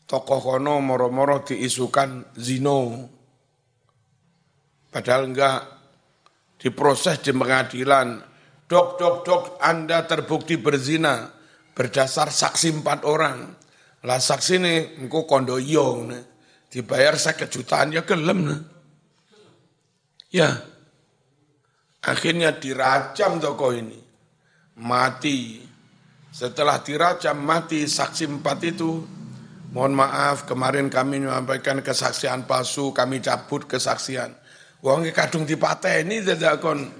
Tokoh 0.07 0.39
kono 0.39 0.79
moro-moro 0.79 1.43
diisukan 1.43 2.35
zino. 2.39 3.09
Padahal 4.93 5.25
enggak 5.25 5.59
diproses 6.61 7.19
di 7.19 7.33
pengadilan. 7.33 8.21
Dok, 8.69 8.87
dok, 8.95 9.15
dok, 9.25 9.43
Anda 9.59 10.05
terbukti 10.07 10.55
berzina 10.55 11.27
berdasar 11.73 12.29
saksi 12.29 12.79
empat 12.79 13.03
orang. 13.03 13.62
Lah 14.03 14.19
saksi 14.19 14.53
ini 14.59 14.73
engko 14.99 15.23
kondo 15.23 15.55
yo 15.55 16.03
dibayar 16.67 17.15
saya 17.15 17.47
jutaan 17.47 17.95
ya 17.95 18.03
gelem 18.03 18.39
nih. 18.51 18.61
Ya. 20.33 20.49
Akhirnya 22.03 22.51
dirajam 22.51 23.39
toko 23.39 23.71
ini. 23.71 23.99
Mati. 24.83 25.63
Setelah 26.33 26.81
dirajam 26.83 27.37
mati 27.39 27.85
saksi 27.85 28.25
empat 28.27 28.59
itu 28.65 28.91
Mohon 29.73 30.05
maaf, 30.05 30.45
kemarin 30.45 30.85
kami 30.85 31.17
menyampaikan 31.17 31.81
kesaksian 31.81 32.45
palsu, 32.45 32.93
kami 32.93 33.25
cabut 33.25 33.65
kesaksian. 33.65 34.29
Wong 34.85 35.09
kadung 35.09 35.49
dipateni 35.49 36.21
tidak 36.21 36.61
kon. 36.61 36.93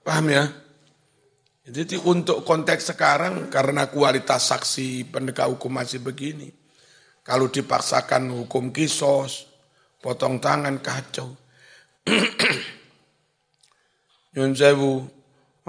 Paham 0.00 0.26
ya? 0.32 0.48
Jadi 1.70 2.02
untuk 2.02 2.42
konteks 2.42 2.90
sekarang 2.90 3.46
karena 3.46 3.86
kualitas 3.86 4.50
saksi 4.50 5.06
penegak 5.06 5.46
hukum 5.46 5.70
masih 5.70 6.02
begini. 6.02 6.50
Kalau 7.22 7.46
dipaksakan 7.46 8.26
hukum 8.42 8.74
kisos, 8.74 9.46
potong 10.02 10.42
tangan 10.42 10.82
kacau. 10.82 11.30
Nyun 14.34 14.52
sewu, 14.58 15.06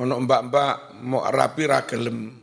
ono 0.01 0.15
mbak-mbak 0.25 0.97
mau 1.05 1.21
rapi 1.29 1.69
ragelem. 1.69 2.33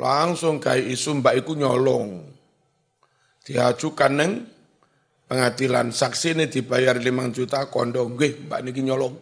Langsung 0.00 0.56
kayak 0.56 0.88
isu 0.88 1.20
mbak 1.20 1.44
iku 1.44 1.52
nyolong. 1.60 2.32
Diajukan 3.44 4.12
neng 4.16 4.32
pengadilan 5.28 5.92
saksi 5.92 6.32
ini 6.32 6.44
dibayar 6.48 6.96
5 6.96 7.36
juta 7.36 7.68
kondo 7.68 8.08
nggih 8.08 8.48
mbak 8.48 8.60
niki 8.64 8.80
nyolong. 8.80 9.14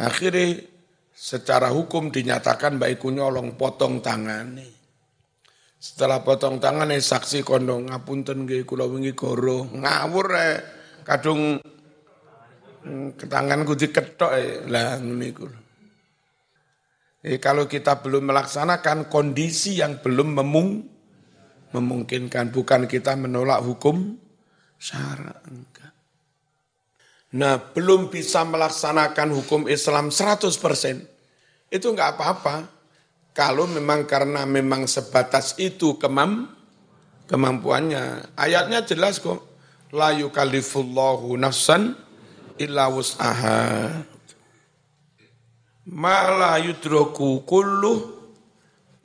Akhirnya 0.00 0.75
secara 1.16 1.72
hukum 1.72 2.12
dinyatakan 2.12 2.76
mbak 2.76 3.00
iku 3.00 3.08
nyolong 3.08 3.56
potong 3.56 4.04
tangan 4.04 4.60
nih. 4.60 4.72
Setelah 5.80 6.20
potong 6.20 6.60
tangan 6.60 6.92
nih 6.92 7.00
saksi 7.00 7.40
kondo 7.40 7.80
ngapunten 7.80 8.44
nggih 8.44 8.68
kula 8.68 8.84
wingi 8.84 9.16
goro 9.16 9.64
ngawur 9.64 10.28
eh 10.36 10.56
kadung 11.08 11.56
hmm, 12.84 13.16
ketanganku 13.16 13.72
diketok 13.72 14.32
eh 14.36 14.50
lah 14.68 15.00
niku. 15.00 15.48
Eh, 17.26 17.42
kalau 17.42 17.66
kita 17.66 17.98
belum 18.06 18.30
melaksanakan 18.30 19.10
kondisi 19.10 19.82
yang 19.82 19.98
belum 19.98 20.38
memung, 20.38 20.86
memungkinkan, 21.74 22.54
bukan 22.54 22.86
kita 22.86 23.18
menolak 23.18 23.66
hukum 23.66 24.14
syara 24.78 25.34
enggak. 25.50 25.75
Nah, 27.34 27.58
belum 27.58 28.06
bisa 28.12 28.46
melaksanakan 28.46 29.34
hukum 29.34 29.66
Islam 29.66 30.14
100%, 30.14 31.02
itu 31.74 31.86
enggak 31.90 32.14
apa-apa. 32.14 32.70
Kalau 33.34 33.66
memang 33.66 34.06
karena 34.06 34.46
memang 34.46 34.86
sebatas 34.86 35.58
itu 35.58 35.98
kemam, 35.98 36.48
kemampuannya. 37.26 38.32
Ayatnya 38.38 38.86
jelas 38.86 39.18
kok. 39.18 39.42
La 39.92 40.14
yukallifullahu 40.14 41.36
nafsan 41.36 41.94
illa 42.56 42.88
wus'aha 42.88 43.92
ma 45.86 46.18
la 46.34 46.58
yudroku 46.58 47.46
kullu 47.46 47.94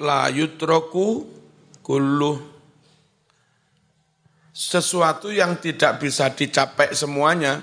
la 0.01 0.31
yudroku 0.33 1.29
kullu 1.85 2.41
sesuatu 4.49 5.29
yang 5.29 5.61
tidak 5.61 6.01
bisa 6.01 6.33
dicapai 6.33 6.89
semuanya 6.97 7.61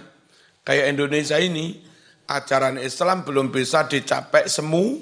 kayak 0.68 0.92
Indonesia 0.92 1.40
ini 1.40 1.80
ajaran 2.28 2.76
Islam 2.76 3.24
belum 3.24 3.48
bisa 3.48 3.88
dicapai 3.88 4.44
semu 4.52 5.00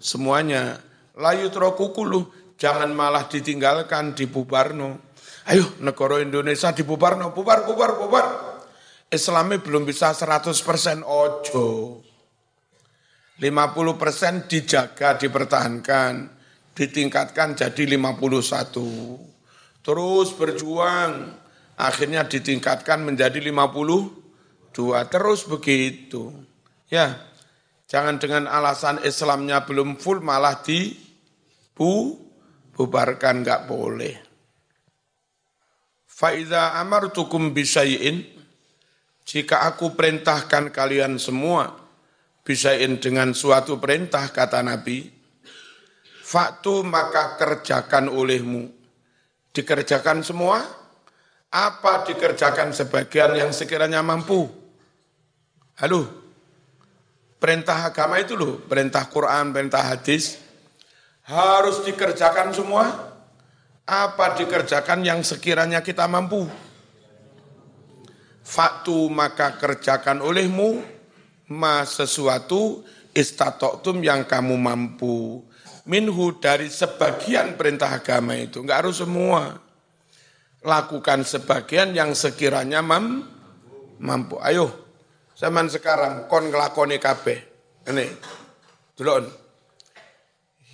semuanya. 0.00 0.80
La 1.20 1.36
yudroku 1.36 1.92
kullu 1.92 2.32
jangan 2.56 2.88
malah 2.96 3.28
ditinggalkan 3.28 4.16
di 4.16 4.24
Bubarno 4.24 5.14
ayo 5.48 5.76
negara 5.84 6.20
Indonesia 6.24 6.72
di 6.72 6.82
Bubarno 6.84 7.32
bubar 7.36 7.68
bubar 7.68 8.00
bubar. 8.00 8.26
Islamnya 9.12 9.60
belum 9.62 9.86
bisa 9.86 10.10
100% 10.10 11.04
ojo. 11.04 12.00
50 13.34 14.00
persen 14.00 14.46
dijaga, 14.46 15.18
dipertahankan, 15.18 16.30
ditingkatkan 16.74 17.54
jadi 17.54 17.82
51. 17.94 19.82
Terus 19.84 20.28
berjuang, 20.34 21.12
akhirnya 21.78 22.26
ditingkatkan 22.26 23.06
menjadi 23.06 23.38
52. 24.74 25.06
Terus 25.06 25.40
begitu. 25.46 26.34
Ya, 26.90 27.14
jangan 27.86 28.18
dengan 28.18 28.50
alasan 28.50 28.98
Islamnya 29.06 29.62
belum 29.62 29.96
full 30.02 30.18
malah 30.18 30.60
di 30.66 30.98
bu, 31.78 32.18
bubarkan 32.74 33.46
nggak 33.46 33.70
boleh. 33.70 34.14
Faiza 36.04 36.78
amartukum 36.78 37.50
bisayin, 37.50 38.22
jika 39.26 39.66
aku 39.66 39.98
perintahkan 39.98 40.70
kalian 40.70 41.18
semua, 41.18 41.74
bisain 42.46 43.02
dengan 43.02 43.34
suatu 43.34 43.82
perintah 43.82 44.30
kata 44.30 44.62
Nabi, 44.62 45.10
faktu 46.22 46.86
maka 46.86 47.34
kerjakan 47.34 48.06
olehmu. 48.06 48.70
Dikerjakan 49.54 50.22
semua? 50.22 50.62
Apa 51.50 52.06
dikerjakan 52.06 52.74
sebagian 52.74 53.34
yang 53.38 53.50
sekiranya 53.54 54.02
mampu? 54.02 54.63
Halo, 55.74 56.06
perintah 57.42 57.90
agama 57.90 58.22
itu 58.22 58.38
loh, 58.38 58.62
perintah 58.62 59.10
Quran, 59.10 59.50
perintah 59.50 59.82
hadis, 59.82 60.38
harus 61.26 61.82
dikerjakan 61.82 62.54
semua? 62.54 63.10
Apa 63.82 64.38
dikerjakan 64.38 65.02
yang 65.02 65.26
sekiranya 65.26 65.82
kita 65.82 66.06
mampu? 66.06 66.46
Faktu 68.46 69.10
maka 69.10 69.58
kerjakan 69.58 70.22
olehmu, 70.22 70.78
ma 71.50 71.82
sesuatu 71.82 72.86
istatoktum 73.10 73.98
yang 73.98 74.22
kamu 74.30 74.54
mampu. 74.54 75.42
Minhu 75.90 76.38
dari 76.38 76.70
sebagian 76.70 77.58
perintah 77.58 77.98
agama 77.98 78.38
itu 78.38 78.62
enggak 78.62 78.86
harus 78.86 79.02
semua. 79.02 79.58
Lakukan 80.62 81.26
sebagian 81.26 81.90
yang 81.98 82.14
sekiranya 82.14 82.78
mam, 82.78 83.26
mampu. 83.98 84.38
Ayo 84.38 84.83
zaman 85.44 85.68
sekarang 85.68 86.24
kon 86.24 86.48
ngelakoni 86.48 86.96
kabeh 86.96 87.36
ini 87.92 88.08
dulon 88.96 89.44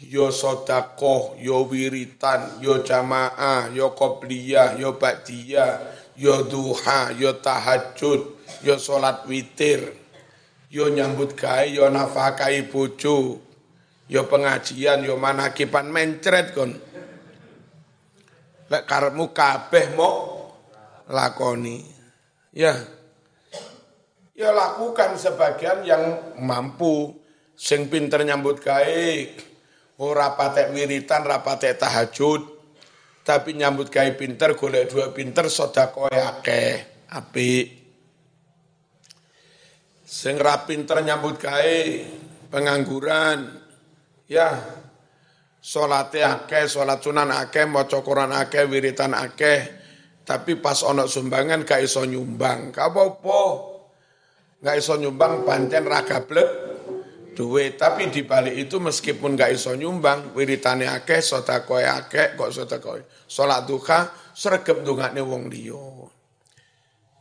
yo 0.08 0.32
sodako, 0.32 1.36
yo 1.36 1.68
wiritan, 1.68 2.56
yo 2.64 2.80
jamaah, 2.80 3.68
yo 3.68 3.92
kopliyah, 3.92 4.80
yo 4.80 4.96
ba'diyah, 4.96 5.76
yo 6.16 6.48
duha, 6.48 7.12
yo 7.20 7.36
tahajud, 7.36 8.40
yo 8.64 8.74
sholat 8.80 9.28
witir, 9.28 9.92
yo 10.72 10.88
nyambut 10.88 11.36
gawe, 11.36 11.68
yo 11.68 11.84
nafkahi 11.92 12.72
bojo, 12.72 13.44
yo 14.08 14.24
pengajian, 14.24 15.04
yo 15.04 15.20
manakipan 15.20 15.92
mencret 15.92 16.56
kon. 16.56 16.72
Lek 18.70 18.86
karepmu 18.86 19.34
kabeh 19.34 19.98
mau 19.98 20.48
lakoni. 21.10 21.82
Ya. 22.54 22.99
Ya 24.34 24.54
lakukan 24.54 25.18
sebagian 25.18 25.82
yang 25.82 26.34
mampu 26.38 27.18
sing 27.58 27.92
pinter 27.92 28.24
nyambut 28.24 28.62
gawe, 28.62 29.04
ora 30.00 30.32
patek 30.32 30.72
wiritan, 30.72 31.28
ora 31.28 31.44
patek 31.44 31.76
tahajud, 31.76 32.40
tapi 33.20 33.52
nyambut 33.52 33.92
gawe 33.92 34.08
pinter, 34.16 34.56
golek 34.56 34.88
dua 34.88 35.12
pinter, 35.12 35.50
sedekah 35.52 36.08
akeh, 36.08 37.04
apik. 37.12 37.66
Sing 40.08 40.40
ra 40.40 40.64
pinter 40.64 41.04
nyambut 41.04 41.36
gawe, 41.36 41.78
pengangguran, 42.48 43.60
ya 44.24 44.56
salate 45.60 46.24
akeh, 46.24 46.64
salat 46.64 47.04
sunan 47.04 47.28
akeh, 47.28 47.68
maca 47.68 48.00
Quran 48.00 48.32
akeh, 48.32 48.64
wiritan 48.64 49.12
akeh, 49.12 49.68
tapi 50.24 50.56
pas 50.56 50.80
ono 50.80 51.04
sumbangan 51.04 51.68
gak 51.68 51.84
iso 51.84 52.08
nyumbang. 52.08 52.72
Gak. 52.72 52.88
Gak 54.60 54.76
iso 54.76 55.00
nyumbang 55.00 55.48
pancen 55.48 55.88
ra 55.88 56.04
gablek 56.04 56.48
duit, 57.32 57.80
tapi 57.80 58.12
di 58.12 58.20
balik 58.28 58.52
itu 58.68 58.76
meskipun 58.76 59.32
gak 59.32 59.56
iso 59.56 59.72
nyumbang, 59.72 60.36
wiritane 60.36 60.84
akeh, 60.84 61.24
sedekah 61.24 62.04
akeh, 62.04 62.36
kok 62.36 62.52
sedekah. 62.52 63.00
Salat 63.24 63.64
duha 63.64 64.12
sregep 64.36 64.84
ndongakne 64.84 65.24
wong 65.24 65.48
liya. 65.48 65.86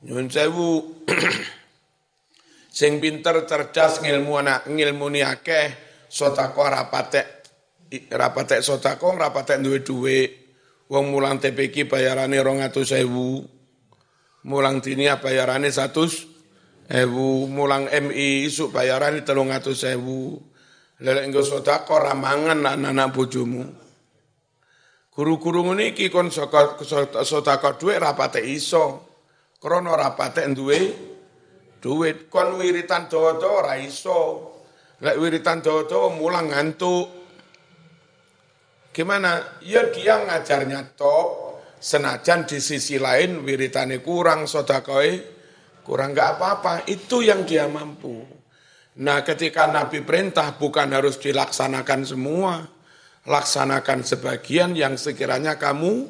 Nyun 0.03 0.27
sewu 0.27 0.83
Sing 2.79 3.01
pinter 3.03 3.43
cerdas 3.43 3.99
ngilmu 3.99 4.39
anak 4.39 4.69
ngilmuni 4.69 5.19
akeh 5.25 5.67
sotako 6.07 6.69
rapatek 6.69 7.27
rapatek 8.13 8.61
sotako 8.63 9.17
rapatek 9.17 9.59
duwe 9.59 9.79
duwe 9.83 10.17
wong 10.87 11.11
mulang 11.11 11.41
TPK 11.41 11.89
bayarane 11.89 12.39
rong 12.39 12.61
atus 12.63 12.93
sewu 12.93 13.41
mulang 14.47 14.79
apa 14.79 15.19
bayarane 15.19 15.67
satu 15.67 16.07
ewu 16.89 17.45
mulang 17.45 17.85
MI 17.87 18.49
isu 18.49 18.73
bayarane 18.73 19.21
telung 19.21 19.53
atus 19.53 19.85
sewu 19.85 20.41
lelek 20.99 21.29
engko 21.29 21.45
sotako 21.45 22.01
ramangan 22.01 22.65
anak-anak 22.65 23.07
bojomu 23.13 23.63
guru-guru 25.13 25.69
ngene 25.69 25.93
iki 25.93 26.09
kon 26.09 26.33
sotako 26.33 27.69
duwe 27.77 27.95
rapatek 28.01 28.43
iso 28.43 29.05
krana 29.61 29.93
rapatek 29.93 30.49
duwe 30.51 30.79
duit 31.79 32.27
kon 32.27 32.59
wiritan 32.59 33.07
dawa-dawa 33.07 33.55
ora 33.65 33.75
iso. 33.79 34.51
Lek 34.99 35.15
wiritan 35.15 35.63
dawa-dawa 35.63 36.11
mulang 36.11 36.51
ngantuk. 36.51 37.07
Gimana? 38.91 39.63
Ya 39.63 39.87
dia 39.87 40.19
ngajarnya 40.19 40.99
top, 40.99 41.55
senajan 41.79 42.43
di 42.43 42.59
sisi 42.59 42.99
lain 42.99 43.47
wiritane 43.47 44.03
kurang, 44.03 44.43
sodakoe 44.43 45.38
kurang 45.89 46.13
nggak 46.13 46.37
apa-apa. 46.37 46.73
Itu 46.85 47.25
yang 47.25 47.49
dia 47.49 47.65
mampu. 47.65 48.21
Nah 49.01 49.25
ketika 49.25 49.65
Nabi 49.65 50.05
perintah 50.05 50.53
bukan 50.53 50.93
harus 50.93 51.17
dilaksanakan 51.17 52.05
semua, 52.05 52.61
laksanakan 53.25 54.05
sebagian 54.05 54.77
yang 54.77 54.93
sekiranya 55.01 55.57
kamu 55.57 56.05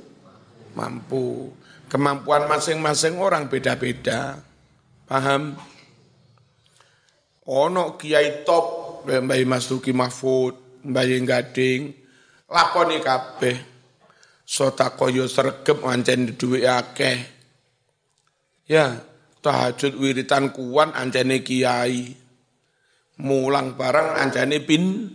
mampu. 0.76 1.56
Kemampuan 1.88 2.52
masing-masing 2.52 3.18
orang 3.24 3.48
beda-beda. 3.48 4.44
Paham? 5.08 5.58
Ono 7.50 7.98
kiai 7.98 8.46
top, 8.46 9.02
Mbak 9.10 9.42
Mas 9.50 9.66
Duki 9.66 9.90
Mahfud, 9.90 10.86
Mbak 10.86 11.06
Gading, 11.26 11.82
lakoni 12.46 13.02
kabeh. 13.02 13.58
Sota 14.46 14.94
koyo 14.94 15.26
sergep 15.26 15.82
ngancen 15.82 16.38
duwe 16.38 16.70
akeh. 16.70 17.18
Ya, 18.70 19.02
tahajud 19.44 19.96
wiritan 20.00 20.52
kuwan 20.52 20.96
ancene 20.96 21.44
kiai. 21.44 22.16
Mulang 23.20 23.76
barang 23.76 24.16
ancene 24.16 24.64
pin 24.64 25.12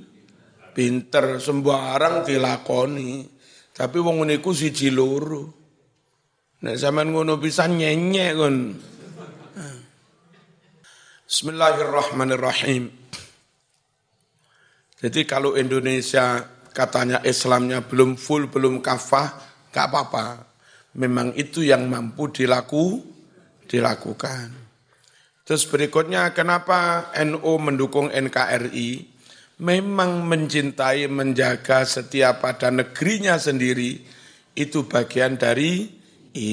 pinter 0.77 1.41
sembarang 1.41 2.25
dilakoni. 2.29 3.25
Tapi 3.75 3.97
wong 3.99 4.29
niku 4.29 4.53
siji 4.53 4.93
loro. 4.93 5.65
Nek 6.65 6.77
zaman 6.81 7.13
ngono 7.13 7.37
pisan 7.41 7.77
nyenyek 7.81 8.31
kon. 8.37 8.57
Bismillahirrahmanirrahim. 11.25 12.93
Jadi 15.05 15.21
kalau 15.29 15.57
Indonesia 15.57 16.41
katanya 16.73 17.21
Islamnya 17.25 17.85
belum 17.85 18.17
full, 18.17 18.49
belum 18.49 18.81
kafah, 18.81 19.37
gak 19.69 19.87
apa-apa. 19.93 20.27
Memang 20.97 21.37
itu 21.37 21.61
yang 21.61 21.91
mampu 21.91 22.33
dilaku, 22.33 23.14
dilakukan. 23.69 24.65
Terus 25.45 25.69
berikutnya 25.69 26.33
kenapa 26.33 27.13
NU 27.21 27.53
mendukung 27.61 28.09
NKRI? 28.09 29.13
Memang 29.55 30.27
mencintai, 30.27 31.07
menjaga 31.07 31.87
setiap 31.87 32.43
pada 32.43 32.75
negerinya 32.75 33.39
sendiri, 33.39 34.03
itu 34.57 34.89
bagian 34.89 35.39
dari 35.39 35.87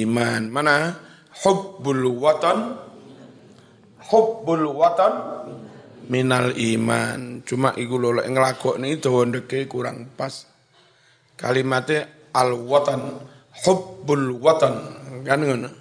iman. 0.03 0.51
Mana? 0.51 0.93
Hubbul 1.41 2.05
watan. 2.19 2.77
Hubbul 4.11 4.69
watan 4.75 5.13
minal 6.11 6.51
iman. 6.51 7.39
Cuma 7.47 7.71
iku 7.79 7.95
lho 7.95 8.21
nglakoni 8.27 8.99
dawa 8.99 9.23
kurang 9.65 10.11
pas. 10.19 10.45
Kalimatnya 11.39 12.29
al 12.35 12.53
watan 12.53 13.01
hubbul 13.63 14.37
watan 14.43 14.75
kan 15.23 15.39
ngono. 15.39 15.80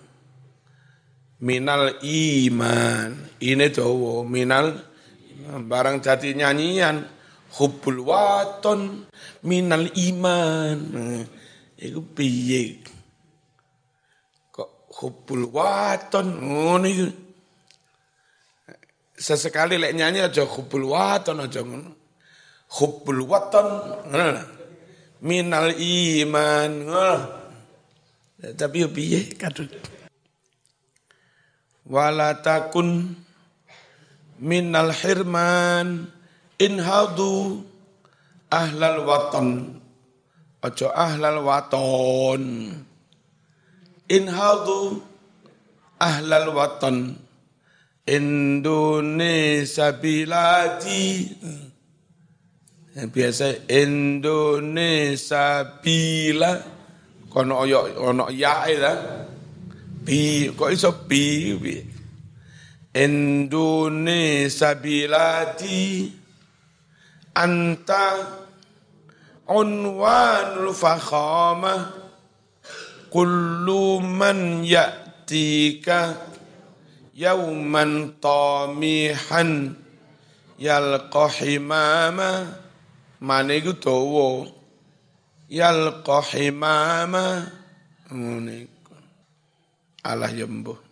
Minal 1.40 1.96
iman. 2.04 3.16
Ini 3.40 3.66
dawa 3.72 4.28
minal 4.28 4.76
barang 5.50 6.04
jati 6.04 6.36
nyanyian 6.36 7.00
hubbul 7.56 8.04
watan 8.04 9.08
minal 9.48 9.88
iman. 9.88 10.78
Iku 11.80 12.00
piye? 12.12 12.84
Hubul 15.00 15.48
waton 15.48 16.28
iki. 16.84 17.08
Sesekali 19.16 19.80
lek 19.80 19.96
nyanyi 19.96 20.20
aja 20.20 20.44
hubul 20.44 20.92
waton 20.92 21.40
aja 21.40 21.64
ngono. 21.64 21.96
Hubul 22.76 23.24
waton. 23.24 23.68
Minal 25.24 25.72
iman. 25.72 26.72
Tapi 28.60 28.84
piye 28.92 29.32
kadut. 29.40 29.72
Wala 31.90 32.38
takun 32.38 33.18
minal 34.38 34.94
hirman 34.94 36.06
inhadu 36.54 37.66
ahlal 38.46 39.02
waton. 39.02 39.74
Aja 40.62 40.94
ahlal 40.94 41.42
waton. 41.42 42.70
Inhadu 44.06 45.02
ahlal 45.98 46.54
watan. 46.54 47.18
Indonesia 48.06 49.90
biladi. 49.98 51.26
Ya, 52.94 53.10
biasa 53.10 53.66
Indonesia 53.66 55.42
bila. 55.82 56.54
Kono 57.26 57.66
oyo 57.66 57.98
ono 57.98 58.30
ya 58.30 58.66
ida 58.70 59.29
bi 60.00 60.48
kok 60.56 60.72
iso 60.72 60.90
bi, 61.08 61.54
bi. 61.60 61.76
Indonesia 62.90 64.74
biladi 64.74 66.10
anta 67.38 68.06
unwanul 69.46 70.74
fakhamah 70.74 71.94
kullu 73.14 74.02
man 74.02 74.66
ya'tika 74.66 76.18
yauman 77.14 78.18
tamihan 78.18 79.74
yalqa 80.58 81.30
himama 81.30 82.58
mane 83.22 83.52
iku 83.62 83.78
dawa. 83.78 84.50
Yalqa 85.50 86.22
Allah 90.04 90.32
yembuh 90.32 90.90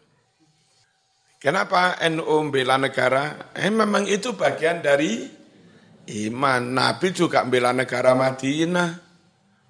Kenapa 1.38 1.94
NU 2.10 2.50
bela 2.50 2.74
negara? 2.82 3.54
Eh, 3.54 3.70
memang 3.70 4.10
itu 4.10 4.34
bagian 4.34 4.82
dari 4.82 5.22
iman. 6.26 6.62
Nabi 6.74 7.14
juga 7.14 7.46
bela 7.46 7.70
negara 7.70 8.10
Madinah. 8.18 9.06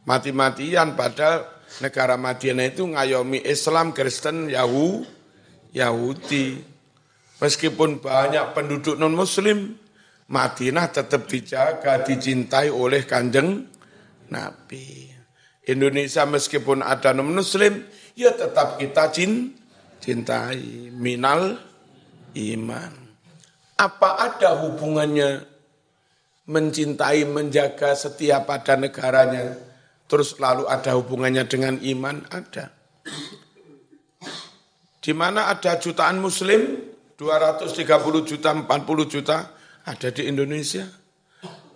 Mati-matian 0.08 0.96
padahal 0.96 1.44
negara 1.84 2.16
Madinah 2.16 2.72
itu 2.72 2.88
ngayomi 2.88 3.44
Islam, 3.44 3.92
Kristen, 3.92 4.48
Yahu, 4.48 5.04
Yahudi. 5.76 6.56
Meskipun 7.36 8.00
banyak 8.00 8.56
penduduk 8.56 8.96
non-muslim, 8.96 9.76
Madinah 10.32 10.88
tetap 10.88 11.28
dijaga, 11.28 12.00
dicintai 12.00 12.72
oleh 12.72 13.04
kanjeng 13.04 13.68
Nabi. 14.32 15.12
Indonesia 15.68 16.24
meskipun 16.24 16.80
ada 16.80 17.12
non-muslim, 17.12 17.84
ya 18.16 18.32
tetap 18.32 18.80
kita 18.80 19.12
cintai. 20.00 20.90
Minal 20.96 21.60
iman. 22.34 22.92
Apa 23.76 24.32
ada 24.32 24.64
hubungannya 24.64 25.44
mencintai, 26.48 27.28
menjaga 27.28 27.92
setiap 27.92 28.48
pada 28.48 28.74
negaranya 28.80 29.68
Terus 30.08 30.40
lalu 30.40 30.64
ada 30.64 30.96
hubungannya 30.96 31.44
dengan 31.44 31.76
iman? 31.84 32.24
Ada. 32.32 32.72
Di 35.04 35.12
mana 35.12 35.52
ada 35.52 35.76
jutaan 35.76 36.16
muslim, 36.16 36.80
230 37.20 38.24
juta, 38.24 38.56
40 38.56 39.04
juta, 39.04 39.52
ada 39.84 40.08
di 40.08 40.24
Indonesia. 40.24 40.88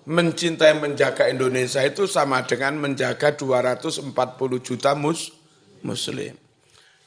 Mencintai 0.03 0.83
menjaga 0.83 1.31
Indonesia 1.31 1.79
itu 1.87 2.11
sama 2.11 2.43
dengan 2.43 2.75
menjaga 2.83 3.39
240 3.39 4.11
juta 4.59 4.99
mus, 4.99 5.31
muslim. 5.87 6.35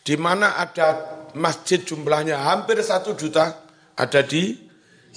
Di 0.05 0.15
mana 0.15 0.55
ada 0.55 1.03
masjid 1.36 1.84
jumlahnya 1.84 2.39
hampir 2.39 2.79
satu 2.79 3.17
juta, 3.19 3.67
ada 3.99 4.21
di 4.23 4.55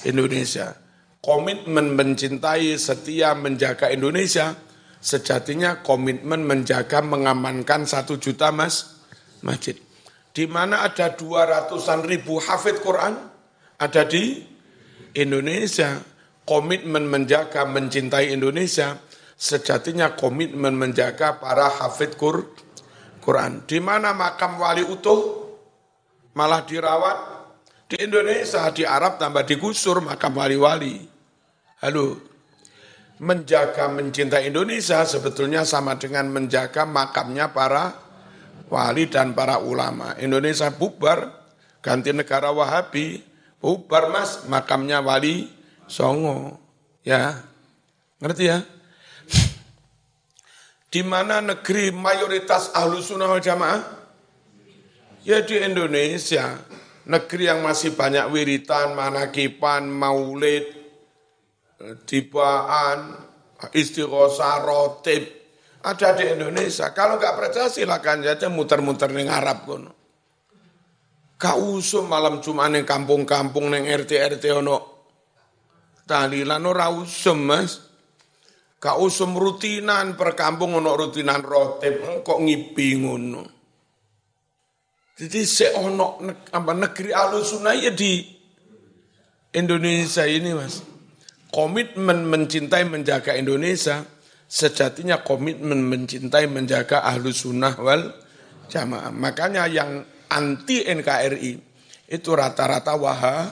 Indonesia. 0.03 0.75
Komitmen 1.23 1.95
mencintai, 1.95 2.75
setia 2.79 3.38
menjaga 3.38 3.95
Indonesia, 3.95 4.59
sejatinya 4.99 5.83
komitmen 5.83 6.43
menjaga 6.43 7.03
mengamankan 7.03 7.87
satu 7.87 8.19
juta 8.19 8.51
mas 8.51 9.03
masjid. 9.43 9.79
Di 10.35 10.47
mana 10.47 10.87
ada 10.87 11.14
dua 11.14 11.47
ratusan 11.47 12.07
ribu 12.07 12.38
hafid 12.38 12.79
Quran 12.83 13.19
ada 13.79 14.03
di 14.07 14.43
Indonesia. 15.14 15.99
Komitmen 16.49 17.05
menjaga 17.05 17.69
mencintai 17.69 18.33
Indonesia 18.33 18.97
sejatinya 19.37 20.17
komitmen 20.17 20.73
menjaga 20.73 21.37
para 21.37 21.69
hafid 21.69 22.17
Quran. 22.17 23.69
Di 23.69 23.85
mana 23.85 24.17
makam 24.17 24.57
wali 24.57 24.81
utuh 24.81 25.45
malah 26.33 26.65
dirawat 26.65 27.19
di 27.85 28.01
Indonesia, 28.01 28.65
di 28.73 28.89
Arab 28.89 29.21
tambah 29.21 29.45
digusur 29.45 30.01
makam 30.01 30.41
wali-wali. 30.41 31.05
Halo, 31.85 32.17
menjaga 33.21 33.93
mencintai 33.93 34.49
Indonesia 34.49 35.05
sebetulnya 35.05 35.69
sama 35.69 36.01
dengan 36.01 36.33
menjaga 36.33 36.89
makamnya 36.89 37.53
para 37.53 37.93
wali 38.73 39.05
dan 39.11 39.37
para 39.37 39.61
ulama. 39.61 40.17
Indonesia 40.17 40.73
bubar, 40.73 41.29
ganti 41.85 42.15
negara 42.17 42.49
Wahabi, 42.49 43.21
bubar 43.61 44.09
mas 44.09 44.49
makamnya 44.49 45.05
wali 45.05 45.58
Songo. 45.88 46.61
Ya, 47.03 47.42
ngerti 48.20 48.44
ya? 48.46 48.62
Di 50.88 51.05
mana 51.05 51.44
negeri 51.44 51.92
mayoritas 51.92 52.72
ahlu 52.72 53.01
sunnah 53.01 53.29
wal 53.29 53.44
jamaah? 53.44 53.81
Ya 55.24 55.44
di 55.44 55.61
Indonesia. 55.61 56.57
negeri 57.09 57.48
yang 57.48 57.64
masih 57.64 57.96
banyak 57.96 58.29
wiritan, 58.29 58.92
manakipan, 58.92 59.88
maulid, 59.88 60.68
tibaan, 62.05 63.16
istighosah, 63.72 64.61
rotib, 64.61 65.24
ada 65.81 66.12
di 66.12 66.29
Indonesia. 66.29 66.92
Kalau 66.92 67.16
nggak 67.16 67.33
percaya 67.33 67.72
silakan 67.72 68.29
saja 68.29 68.53
muter-muter 68.53 69.09
ning 69.09 69.33
Arab 69.33 69.64
kono. 69.64 69.92
Kak 71.38 71.57
usum 71.57 72.11
malam 72.11 72.42
cuma 72.44 72.66
ning 72.68 72.85
kampung-kampung 72.85 73.70
ning 73.72 73.87
RT 73.87 74.37
RT 74.37 74.44
ono 74.59 74.98
tahlilan 76.09 76.64
ora 76.64 76.88
usum 76.88 77.44
Mas. 77.44 77.85
Kak 78.79 78.94
usum 79.03 79.35
rutinan 79.35 80.14
per 80.14 80.38
kampung 80.38 80.79
ono 80.79 80.94
rutinan 80.94 81.42
rotib 81.42 82.23
kok 82.23 82.38
ngipi 82.38 82.88
ngono. 83.03 83.42
Jadi 85.18 85.42
seono 85.42 86.23
apa 86.55 86.73
negeri 86.79 87.11
alusuna 87.11 87.75
ya 87.75 87.90
di 87.90 88.23
Indonesia 89.51 90.23
ini 90.31 90.55
mas. 90.55 90.79
Komitmen 91.51 92.23
mencintai 92.31 92.87
menjaga 92.87 93.35
Indonesia 93.35 94.07
sejatinya 94.47 95.27
komitmen 95.27 95.83
mencintai 95.83 96.47
menjaga 96.47 97.03
ahlu 97.03 97.35
sunnah 97.35 97.75
wal 97.83 98.14
jamaah. 98.71 99.11
Makanya 99.11 99.66
yang 99.66 100.07
anti 100.31 100.87
NKRI 100.87 101.53
itu 102.14 102.31
rata-rata 102.31 102.94
wah 102.94 103.51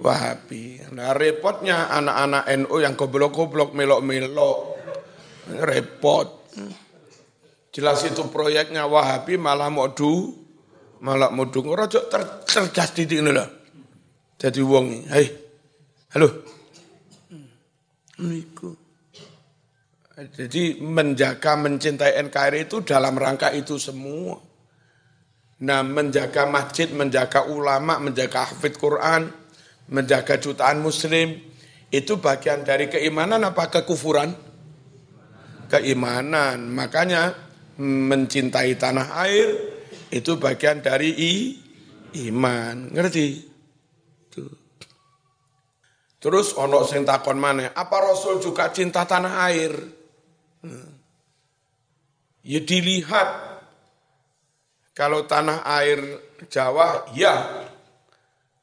wahabi. 0.00 0.80
Nah 0.94 1.12
repotnya 1.12 1.92
anak-anak 1.92 2.48
NU 2.64 2.76
yang 2.80 2.94
goblok-goblok 2.96 3.76
melok-melok. 3.76 4.80
Repot. 5.66 6.28
Jelas 7.72 8.04
itu 8.04 8.22
proyeknya 8.28 8.84
wahabi 8.84 9.40
malah 9.40 9.72
mau 9.72 9.88
du, 9.90 10.32
malah 11.00 11.32
mau 11.32 11.48
dung 11.48 11.72
rojo 11.72 12.04
ter, 12.06 12.44
cerdas 12.44 12.92
di 12.92 13.08
ini 13.08 13.32
lah 13.32 13.62
jadi 14.42 14.58
wong 14.58 15.06
hei 15.06 15.26
halo. 16.18 16.28
Jadi 20.12 20.78
menjaga, 20.78 21.58
mencintai 21.58 22.20
NKRI 22.28 22.68
itu 22.68 22.84
dalam 22.84 23.16
rangka 23.18 23.50
itu 23.50 23.80
semua. 23.80 24.38
Nah 25.66 25.82
menjaga 25.82 26.46
masjid, 26.46 26.86
menjaga 26.90 27.48
ulama, 27.50 27.98
menjaga 27.98 28.50
hafid 28.50 28.78
Quran, 28.78 29.30
menjaga 29.90 30.38
jutaan 30.38 30.84
muslim, 30.84 31.40
itu 31.92 32.16
bagian 32.20 32.62
dari 32.62 32.86
keimanan 32.88 33.42
apa 33.42 33.68
kekufuran? 33.68 34.32
Keimanan. 35.66 36.68
Makanya 36.72 37.32
mencintai 37.80 38.76
tanah 38.76 39.08
air, 39.24 39.48
itu 40.12 40.36
bagian 40.36 40.84
dari 40.84 41.10
i, 41.12 41.32
iman. 42.28 42.92
Ngerti? 42.92 43.52
Terus 46.22 46.54
ono 46.54 46.86
sing 46.86 47.02
takon 47.02 47.34
mana? 47.34 47.74
Apa 47.74 47.98
Rasul 47.98 48.38
juga 48.38 48.70
cinta 48.70 49.02
tanah 49.02 49.34
air? 49.50 49.74
Hmm. 50.62 50.94
Ya 52.46 52.62
dilihat. 52.62 53.50
Kalau 54.92 55.26
tanah 55.26 55.66
air 55.66 55.98
Jawa, 56.46 57.10
ya. 57.16 57.66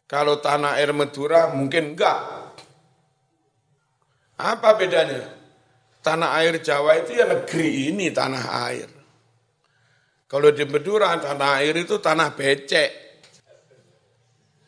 Kalau 0.10 0.42
tanah 0.42 0.82
air 0.82 0.90
Madura, 0.90 1.54
mungkin 1.54 1.94
enggak. 1.94 2.18
Apa 4.42 4.74
bedanya? 4.74 5.22
Tanah 6.02 6.34
air 6.42 6.58
Jawa 6.58 6.98
itu 6.98 7.14
ya 7.14 7.30
negeri 7.30 7.94
ini 7.94 8.10
tanah 8.10 8.46
air. 8.66 8.90
Kalau 10.26 10.50
di 10.50 10.66
Madura 10.66 11.14
tanah 11.14 11.62
air 11.62 11.78
itu 11.78 12.02
tanah 12.02 12.34
becek. 12.34 12.90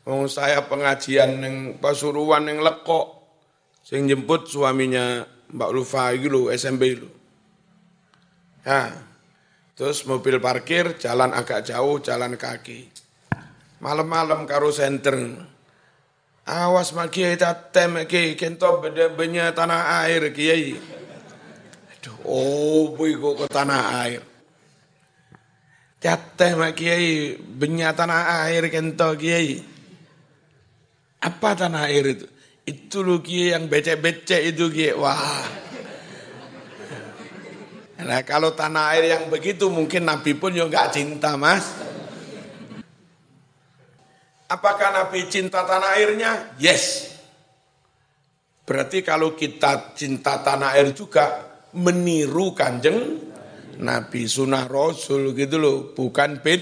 Oh, 0.05 0.29
saya 0.29 0.61
pengajian 0.69 1.41
yang 1.41 1.55
Pasuruan 1.81 2.45
yang 2.45 2.61
lekok. 2.61 3.21
Sing 3.81 4.05
jemput 4.05 4.45
suaminya 4.45 5.25
Mbak 5.49 5.71
Lufa 5.73 6.13
itu 6.13 6.53
SMP 6.53 7.01
itu. 7.01 7.09
Ya. 8.61 8.93
Terus 9.73 10.05
mobil 10.05 10.37
parkir, 10.37 11.01
jalan 11.01 11.33
agak 11.33 11.65
jauh, 11.65 11.97
jalan 11.97 12.37
kaki. 12.37 13.00
Malam-malam 13.81 14.45
karo 14.45 14.69
senter. 14.69 15.17
Awas 16.45 16.93
mak 16.93 17.09
kiai 17.09 17.33
tem 17.73 17.97
kiai 18.05 18.37
kento 18.37 18.77
benya 19.17 19.49
tanah 19.57 20.05
air 20.05 20.29
kiai. 20.29 20.77
Aduh, 21.97 22.17
oh 22.29 22.93
boy 22.93 23.17
kok 23.17 23.33
ke 23.41 23.45
tanah 23.49 23.83
air. 24.05 24.21
Jateh 25.97 26.53
mak 26.53 26.77
kiai 26.77 27.41
benya 27.41 27.97
tanah 27.97 28.45
air 28.45 28.69
kento 28.69 29.17
kiai. 29.17 29.65
Apa 31.21 31.57
tanah 31.57 31.89
air 31.89 32.05
itu? 32.21 32.25
Itu 32.61 33.01
lu 33.01 33.25
kiai 33.25 33.57
yang 33.57 33.65
becek-becek 33.65 34.45
itu 34.53 34.69
kiai. 34.69 34.93
Wah. 34.93 35.45
Nah 38.01 38.21
kalau 38.25 38.53
tanah 38.53 38.93
air 38.93 39.13
yang 39.13 39.29
begitu 39.29 39.73
mungkin 39.73 40.05
Nabi 40.05 40.37
pun 40.37 40.53
juga 40.53 40.69
nggak 40.69 40.89
cinta 40.93 41.33
mas. 41.33 41.89
Apakah 44.51 44.91
Nabi 44.91 45.31
cinta 45.31 45.63
tanah 45.63 45.95
airnya? 45.95 46.51
Yes. 46.59 47.15
Berarti 48.67 48.99
kalau 48.99 49.31
kita 49.31 49.95
cinta 49.95 50.43
tanah 50.43 50.75
air 50.75 50.91
juga 50.91 51.47
meniru 51.71 52.51
kanjeng 52.51 53.31
Nabi 53.79 54.27
sunnah 54.27 54.67
Rasul 54.67 55.31
gitu 55.33 55.55
loh, 55.55 55.77
bukan 55.95 56.43
bid, 56.43 56.61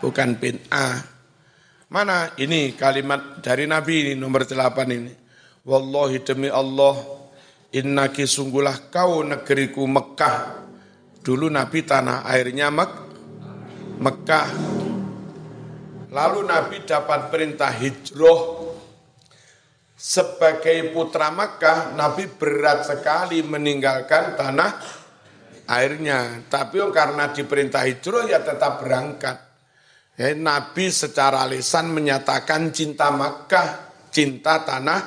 bukan 0.00 0.40
bin 0.40 0.56
ah. 0.72 0.96
Mana 1.92 2.34
ini 2.40 2.74
kalimat 2.74 3.44
dari 3.44 3.68
Nabi 3.68 4.10
ini 4.10 4.12
nomor 4.18 4.48
8 4.48 4.56
ini. 4.90 5.12
Wallahi 5.68 6.18
demi 6.24 6.48
Allah, 6.50 6.96
innaki 7.76 8.24
sungguhlah 8.24 8.88
kau 8.88 9.20
negeriku 9.22 9.84
Mekah. 9.84 10.66
Dulu 11.20 11.46
Nabi 11.52 11.84
tanah 11.84 12.24
airnya 12.24 12.72
Mek 12.72 12.90
Mekah. 14.00 14.48
Lalu 16.16 16.48
Nabi 16.48 16.76
dapat 16.80 17.28
perintah 17.28 17.68
hijrah 17.76 18.72
sebagai 19.92 20.88
putra 20.96 21.28
Mekah, 21.28 21.92
Nabi 21.92 22.24
berat 22.32 22.88
sekali 22.88 23.44
meninggalkan 23.44 24.32
tanah 24.32 24.80
airnya. 25.68 26.40
Tapi 26.48 26.80
karena 26.88 27.28
diperintah 27.28 27.84
hijrah 27.84 28.32
ya 28.32 28.40
tetap 28.40 28.80
berangkat. 28.80 29.44
Ya, 30.16 30.32
Nabi 30.32 30.88
secara 30.88 31.44
lisan 31.44 31.92
menyatakan 31.92 32.72
cinta 32.72 33.12
Makkah, 33.12 33.92
cinta 34.08 34.64
tanah 34.64 35.00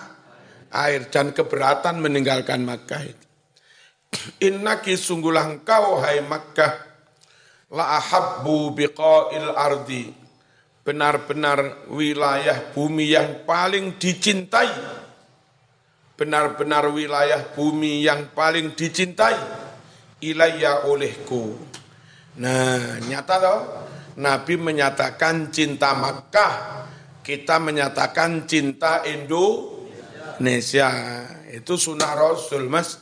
air 0.70 1.10
dan 1.10 1.34
keberatan 1.34 1.98
meninggalkan 1.98 2.62
Makkah 2.62 3.02
itu. 3.02 3.26
Innaki 4.54 4.94
sungguhlah 4.94 5.58
engkau 5.58 5.98
hai 6.06 6.22
Makkah 6.22 6.74
la 7.74 7.98
ahabbu 7.98 8.78
biqa'il 8.78 9.50
ardi. 9.58 10.19
Benar-benar 10.84 11.90
wilayah 11.92 12.72
bumi 12.74 13.14
yang 13.14 13.44
paling 13.46 14.00
dicintai. 14.00 14.72
Benar-benar 16.16 16.92
wilayah 16.92 17.44
bumi 17.56 18.04
yang 18.04 18.32
paling 18.36 18.76
dicintai. 18.76 19.38
Ilayya 20.20 20.84
olehku. 20.88 21.56
Nah, 22.40 23.00
nyata 23.08 23.36
toh? 23.40 23.60
Nabi 24.20 24.60
menyatakan 24.60 25.48
cinta 25.48 25.96
Makkah, 25.96 26.84
kita 27.24 27.56
menyatakan 27.64 28.44
cinta 28.44 29.00
Indonesia. 29.08 30.92
Itu 31.48 31.80
sunnah 31.80 32.20
Rasul, 32.20 32.68
Mas. 32.68 33.00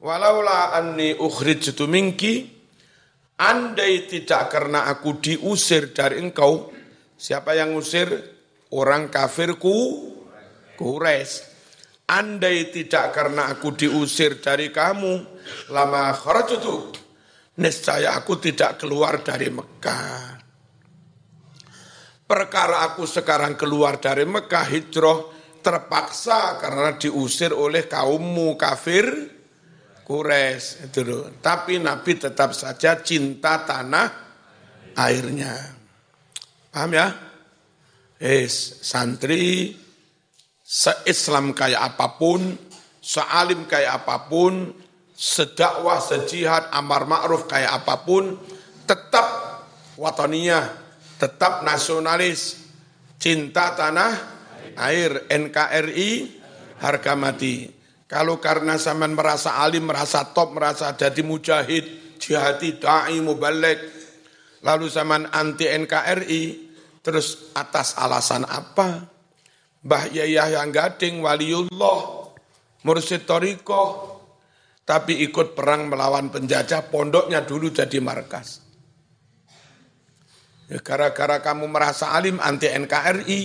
Walaula 0.00 0.72
anni 0.76 1.16
ukhrijtu 1.16 1.88
minki, 1.88 2.48
andai 3.40 4.04
tidak 4.08 4.52
karena 4.52 4.88
aku 4.88 5.16
diusir 5.20 5.96
dari 5.96 6.20
engkau, 6.20 6.73
siapa 7.18 7.54
yang 7.56 7.74
usir? 7.74 8.10
Orang 8.74 9.10
kafirku, 9.10 10.10
Quraisy. 10.74 11.54
Andai 12.04 12.68
tidak 12.68 13.16
karena 13.16 13.48
aku 13.48 13.72
diusir 13.72 14.36
dari 14.42 14.68
kamu, 14.68 15.24
lama 15.72 16.12
kharajtu 16.12 16.92
niscaya 17.58 18.18
aku 18.18 18.40
tidak 18.42 18.82
keluar 18.82 19.22
dari 19.22 19.50
Mekah. 19.50 20.42
Perkara 22.24 22.88
aku 22.88 23.04
sekarang 23.04 23.54
keluar 23.54 24.00
dari 24.00 24.24
Mekah 24.24 24.66
hijrah 24.72 25.20
terpaksa 25.60 26.56
karena 26.58 26.96
diusir 26.96 27.52
oleh 27.52 27.84
kaummu 27.84 28.56
kafir 28.56 29.06
Quraisy 30.04 30.88
itu. 30.88 31.00
Tapi 31.40 31.80
Nabi 31.80 32.12
tetap 32.16 32.56
saja 32.56 33.00
cinta 33.04 33.62
tanah 33.64 34.08
airnya. 34.96 35.83
Paham 36.74 36.90
ya? 36.90 37.14
Es 38.18 38.82
santri 38.82 39.78
se-Islam 40.66 41.54
kayak 41.54 41.94
apa 41.94 42.18
pun, 42.18 42.58
sealim 42.98 43.70
kayak 43.70 44.02
apa 44.02 44.26
pun, 44.26 44.74
sedakwah, 45.14 46.02
sejihad, 46.02 46.74
amar 46.74 47.06
ma'ruf 47.06 47.46
kayak 47.46 47.78
apa 47.78 48.02
pun, 48.02 48.34
tetap 48.90 49.26
wataniyah, 49.94 50.74
tetap 51.14 51.62
nasionalis, 51.62 52.66
cinta 53.22 53.78
tanah 53.78 54.12
air 54.74 55.30
NKRI 55.30 56.42
harga 56.82 57.14
mati. 57.14 57.70
Kalau 58.10 58.42
karena 58.42 58.82
zaman 58.82 59.14
merasa 59.14 59.62
alim, 59.62 59.86
merasa 59.86 60.26
top, 60.34 60.58
merasa 60.58 60.90
jadi 60.98 61.22
mujahid, 61.22 62.18
jihadi, 62.18 62.82
da'i, 62.82 63.22
mubalik, 63.22 63.78
lalu 64.64 64.88
zaman 64.88 65.28
anti 65.30 65.68
NKRI, 65.68 66.63
terus 67.04 67.52
atas 67.52 67.94
alasan 68.00 68.48
apa? 68.48 69.04
Mbah 69.84 70.08
Yahya 70.08 70.64
Gading, 70.64 71.20
waliullah, 71.20 72.32
mursid 72.88 73.28
toriko, 73.28 74.16
tapi 74.88 75.20
ikut 75.28 75.52
perang 75.52 75.92
melawan 75.92 76.32
penjajah, 76.32 76.88
pondoknya 76.88 77.44
dulu 77.44 77.68
jadi 77.68 78.00
markas. 78.00 78.64
Ya, 80.72 80.80
gara-gara 80.80 81.44
kamu 81.44 81.68
merasa 81.68 82.16
alim 82.16 82.40
anti 82.40 82.72
NKRI, 82.72 83.40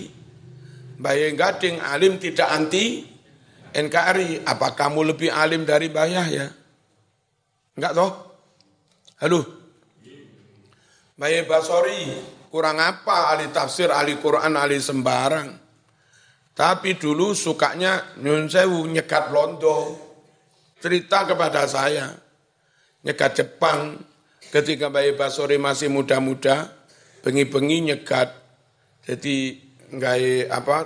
Mbah 1.03 1.13
Yahya 1.19 1.35
Gading 1.35 1.75
alim 1.83 2.15
tidak 2.15 2.47
anti 2.47 3.03
NKRI, 3.75 4.47
apa 4.47 4.71
kamu 4.79 5.11
lebih 5.11 5.27
alim 5.35 5.67
dari 5.67 5.91
Mbah 5.91 6.07
Yahya? 6.07 6.47
Enggak 7.75 7.91
toh? 7.99 8.11
Halo? 9.19 9.43
Mbah 11.19 11.43
Basori, 11.51 12.38
kurang 12.49 12.81
apa 12.81 13.33
ahli 13.33 13.53
tafsir, 13.53 13.93
ahli 13.93 14.17
Quran, 14.17 14.57
ahli 14.57 14.81
sembarang. 14.81 15.49
Tapi 16.57 16.99
dulu 16.99 17.31
sukanya 17.31 18.19
nyun 18.19 18.51
sewu 18.51 18.83
nyekat 18.89 19.31
londo. 19.31 19.95
Cerita 20.81 21.23
kepada 21.23 21.63
saya. 21.69 22.11
Nyekat 23.05 23.31
Jepang 23.39 23.95
ketika 24.51 24.91
Bayi 24.91 25.15
Basori 25.15 25.55
masih 25.55 25.87
muda-muda, 25.87 26.67
bengi-bengi 27.23 27.93
nyekat. 27.93 28.35
Jadi 29.07 29.55
nggak 29.95 30.15
apa 30.51 30.77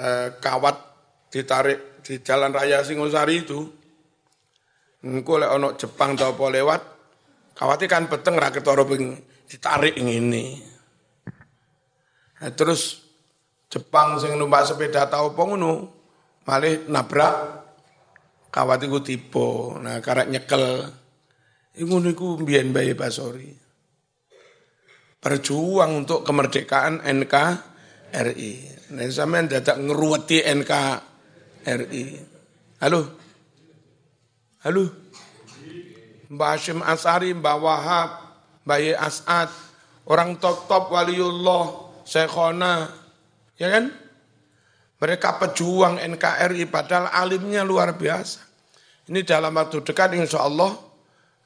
eh, 0.00 0.28
kawat 0.40 0.76
ditarik 1.28 2.00
di 2.00 2.24
jalan 2.24 2.56
raya 2.56 2.80
Singosari 2.80 3.44
itu. 3.44 3.60
Engko 5.04 5.40
lek 5.40 5.52
ono 5.52 5.68
Jepang 5.76 6.12
tau 6.12 6.36
lewat, 6.36 6.80
kawatnya 7.56 7.88
kan 7.88 8.04
peteng 8.08 8.36
ra 8.36 8.52
ketara 8.52 8.84
ditarik 9.48 9.96
ini. 9.96 10.69
Nah, 12.40 12.50
terus 12.56 13.04
Jepang 13.70 14.18
sing 14.18 14.34
numpak 14.34 14.66
sepeda 14.66 15.06
tau 15.06 15.30
apa 15.30 15.42
ngono, 15.46 15.72
malih 16.42 16.90
nabrak 16.90 17.34
kawat 18.50 18.82
iku 18.82 18.98
tiba. 18.98 19.78
Nah, 19.78 20.02
karek 20.02 20.26
nyekel. 20.26 20.90
Iku 21.78 21.86
ngono 21.86 22.08
iku 22.10 22.40
mbiyen 22.40 22.74
Bayi 22.74 22.98
Basori. 22.98 23.52
Berjuang 25.20 26.02
untuk 26.02 26.26
kemerdekaan 26.26 27.04
NKRI. 27.04 28.52
Nah, 28.96 29.06
sampean 29.12 29.46
dadak 29.46 29.78
ngeruweti 29.78 30.42
NKRI. 30.42 32.04
Halo? 32.80 33.00
Halo? 34.64 34.84
Mbah 36.30 36.50
Hashim 36.56 36.80
Asari, 36.80 37.36
Mbah 37.36 37.58
Wahab, 37.58 38.10
Mbah 38.62 38.78
As'ad, 39.02 39.50
orang 40.06 40.38
top-top 40.38 40.88
waliullah, 40.94 41.89
Syekhona, 42.04 43.00
Ya 43.60 43.68
kan? 43.68 43.92
Mereka 45.00 45.36
pejuang 45.36 46.00
NKRI 46.00 46.64
padahal 46.72 47.12
alimnya 47.12 47.60
luar 47.60 47.92
biasa. 47.92 48.40
Ini 49.12 49.20
dalam 49.24 49.52
waktu 49.52 49.84
dekat 49.84 50.16
insya 50.16 50.44
Allah 50.44 50.72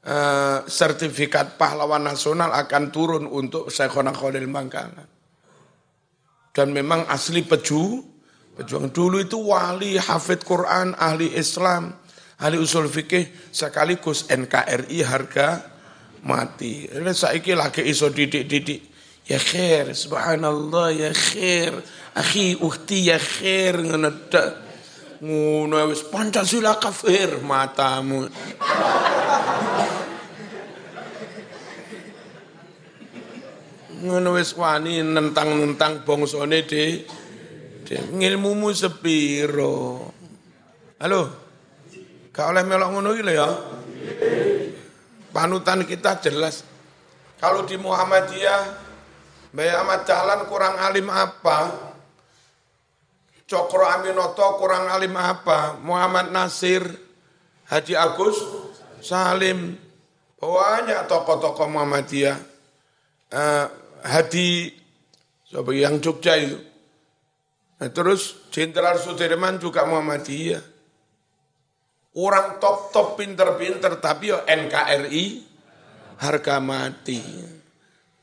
eh, 0.06 0.58
sertifikat 0.66 1.58
pahlawan 1.58 2.06
nasional 2.06 2.54
akan 2.54 2.94
turun 2.94 3.26
untuk 3.26 3.70
Syekhona 3.70 4.14
Khalil 4.14 4.46
Mangkala. 4.46 5.06
Dan 6.54 6.70
memang 6.70 7.02
asli 7.10 7.42
peju, 7.42 7.98
pejuang 8.54 8.94
dulu 8.94 9.18
itu 9.18 9.42
wali, 9.42 9.98
hafid 9.98 10.46
Quran, 10.46 10.94
ahli 10.94 11.34
Islam, 11.34 11.98
ahli 12.38 12.62
usul 12.62 12.86
fikih, 12.86 13.50
sekaligus 13.50 14.30
NKRI 14.30 15.02
harga 15.02 15.66
mati. 16.22 16.86
Ini 16.86 17.10
saiki 17.10 17.58
lagi 17.58 17.82
iso 17.82 18.06
didik-didik. 18.06 18.93
Ya 19.24 19.40
khair, 19.40 19.96
subhanallah, 19.96 20.92
ya 20.92 21.08
khair. 21.08 21.72
Akhi 22.12 22.60
ukti 22.60 23.08
ya 23.08 23.16
khair 23.16 23.80
ngono 25.24 25.80
wis 25.88 26.04
Pancasila 26.04 26.76
kafir 26.76 27.40
matamu. 27.40 28.28
Ngono 34.04 34.28
wis 34.36 34.52
wani 34.52 35.00
nentang-nentang 35.00 36.04
bangsane 36.04 36.60
de 36.68 37.08
ngilmumu 37.88 38.68
sepiro? 38.76 40.12
Halo? 41.00 41.32
Gak 42.28 42.52
oleh 42.52 42.60
melok 42.68 42.92
ngono 42.92 43.16
iki 43.16 43.24
ya. 43.32 43.48
Panutan 45.32 45.88
kita 45.88 46.20
jelas. 46.20 46.60
Kalau 47.40 47.64
di 47.64 47.80
Muhammadiyah 47.80 48.83
Mbak 49.54 49.70
Ahmad 49.70 50.02
Dahlan 50.02 50.40
kurang 50.50 50.74
alim 50.82 51.06
apa? 51.06 51.70
Cokro 53.46 53.86
Aminoto 53.86 54.58
kurang 54.58 54.90
alim 54.90 55.14
apa? 55.14 55.78
Muhammad 55.78 56.34
Nasir, 56.34 56.82
Haji 57.70 57.94
Agus, 57.94 58.34
Salim, 58.98 59.78
banyak 60.42 61.06
tokoh-tokoh 61.06 61.70
Muhammadiyah. 61.70 62.34
Uh, 63.30 63.66
Hadi, 64.02 64.74
yang 65.54 66.02
Jogja 66.02 66.34
itu. 66.34 66.58
Nah, 67.78 67.90
terus 67.94 68.50
Jenderal 68.50 68.98
Sudirman 68.98 69.62
juga 69.62 69.86
Muhammadiyah. 69.86 70.66
Orang 72.18 72.58
top-top 72.58 73.22
pinter-pinter, 73.22 74.02
tapi 74.02 74.34
yo 74.34 74.42
NKRI 74.42 75.26
harga 76.18 76.58
mati. 76.58 77.53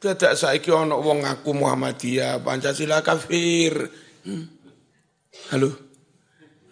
Tidak 0.01 0.33
saiki 0.33 0.73
ono 0.73 0.97
wong 0.97 1.21
ngaku 1.21 1.61
Muhammadiyah, 1.61 2.41
Pancasila 2.41 3.05
kafir. 3.05 3.85
Hmm. 4.25 4.49
Halo. 5.53 5.69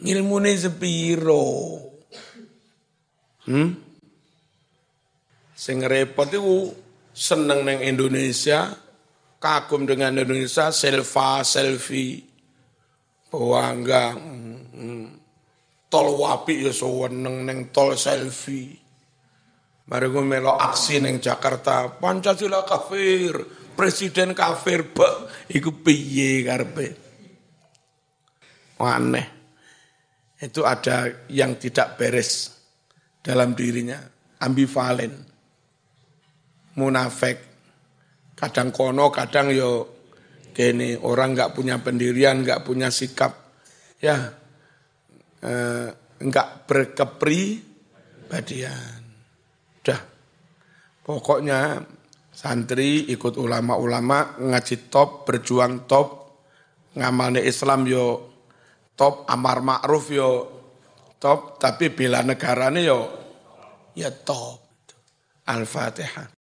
Ngilmune 0.02 0.58
sepiro? 0.58 1.78
Hmm? 3.46 3.70
Sing 5.54 5.78
repot 5.86 6.26
itu 6.26 6.74
seneng 7.14 7.70
neng 7.70 7.86
Indonesia, 7.86 8.74
kagum 9.38 9.86
dengan 9.86 10.18
Indonesia, 10.18 10.74
selfie, 10.74 11.46
selfie. 11.46 12.26
Bangga. 13.30 14.18
Hmm, 14.18 14.58
hmm. 14.74 15.06
Tol 15.86 16.18
wapi 16.18 16.66
ya 16.66 16.74
seneng 16.74 17.46
neng 17.46 17.70
tol 17.70 17.94
selfie. 17.94 18.89
Mari 19.90 20.06
gue 20.06 20.22
melo 20.22 20.54
aksi 20.54 21.02
neng 21.02 21.18
Jakarta, 21.18 21.90
Pancasila 21.90 22.62
kafir, 22.62 23.34
presiden 23.74 24.38
kafir, 24.38 24.94
bek, 24.94 25.50
iku 25.50 25.82
piye 25.82 26.46
karpe 26.46 27.10
aneh. 28.88 29.28
Itu 30.40 30.64
ada 30.64 31.28
yang 31.28 31.60
tidak 31.60 32.00
beres 32.00 32.56
dalam 33.20 33.52
dirinya, 33.52 34.00
ambivalen, 34.40 35.12
munafik, 36.80 37.44
kadang 38.40 38.72
kono, 38.72 39.12
kadang 39.12 39.52
yo 39.52 40.00
kene. 40.56 40.96
Orang 41.04 41.36
nggak 41.36 41.52
punya 41.52 41.84
pendirian, 41.84 42.40
nggak 42.40 42.64
punya 42.64 42.88
sikap, 42.88 43.36
ya 44.00 44.16
eh, 45.44 45.92
nggak 46.24 46.48
berkepribadian. 46.64 48.99
Dah, 49.80 50.02
pokoknya 51.04 51.80
santri 52.34 53.08
ikut 53.08 53.40
ulama-ulama 53.40 54.40
ngaji 54.40 54.92
top, 54.92 55.24
berjuang 55.24 55.88
top, 55.88 56.20
ngamalnya 57.00 57.40
Islam 57.40 57.88
yo. 57.88 58.08
Top 59.00 59.24
amar 59.32 59.64
ma'ruf 59.64 60.12
yo. 60.12 60.32
Top 61.16 61.56
tapi 61.56 61.88
bila 61.96 62.20
negaranya 62.20 62.84
yo. 62.84 63.08
Ya 63.96 64.12
top. 64.12 64.60
Al-Fatihah. 65.48 66.28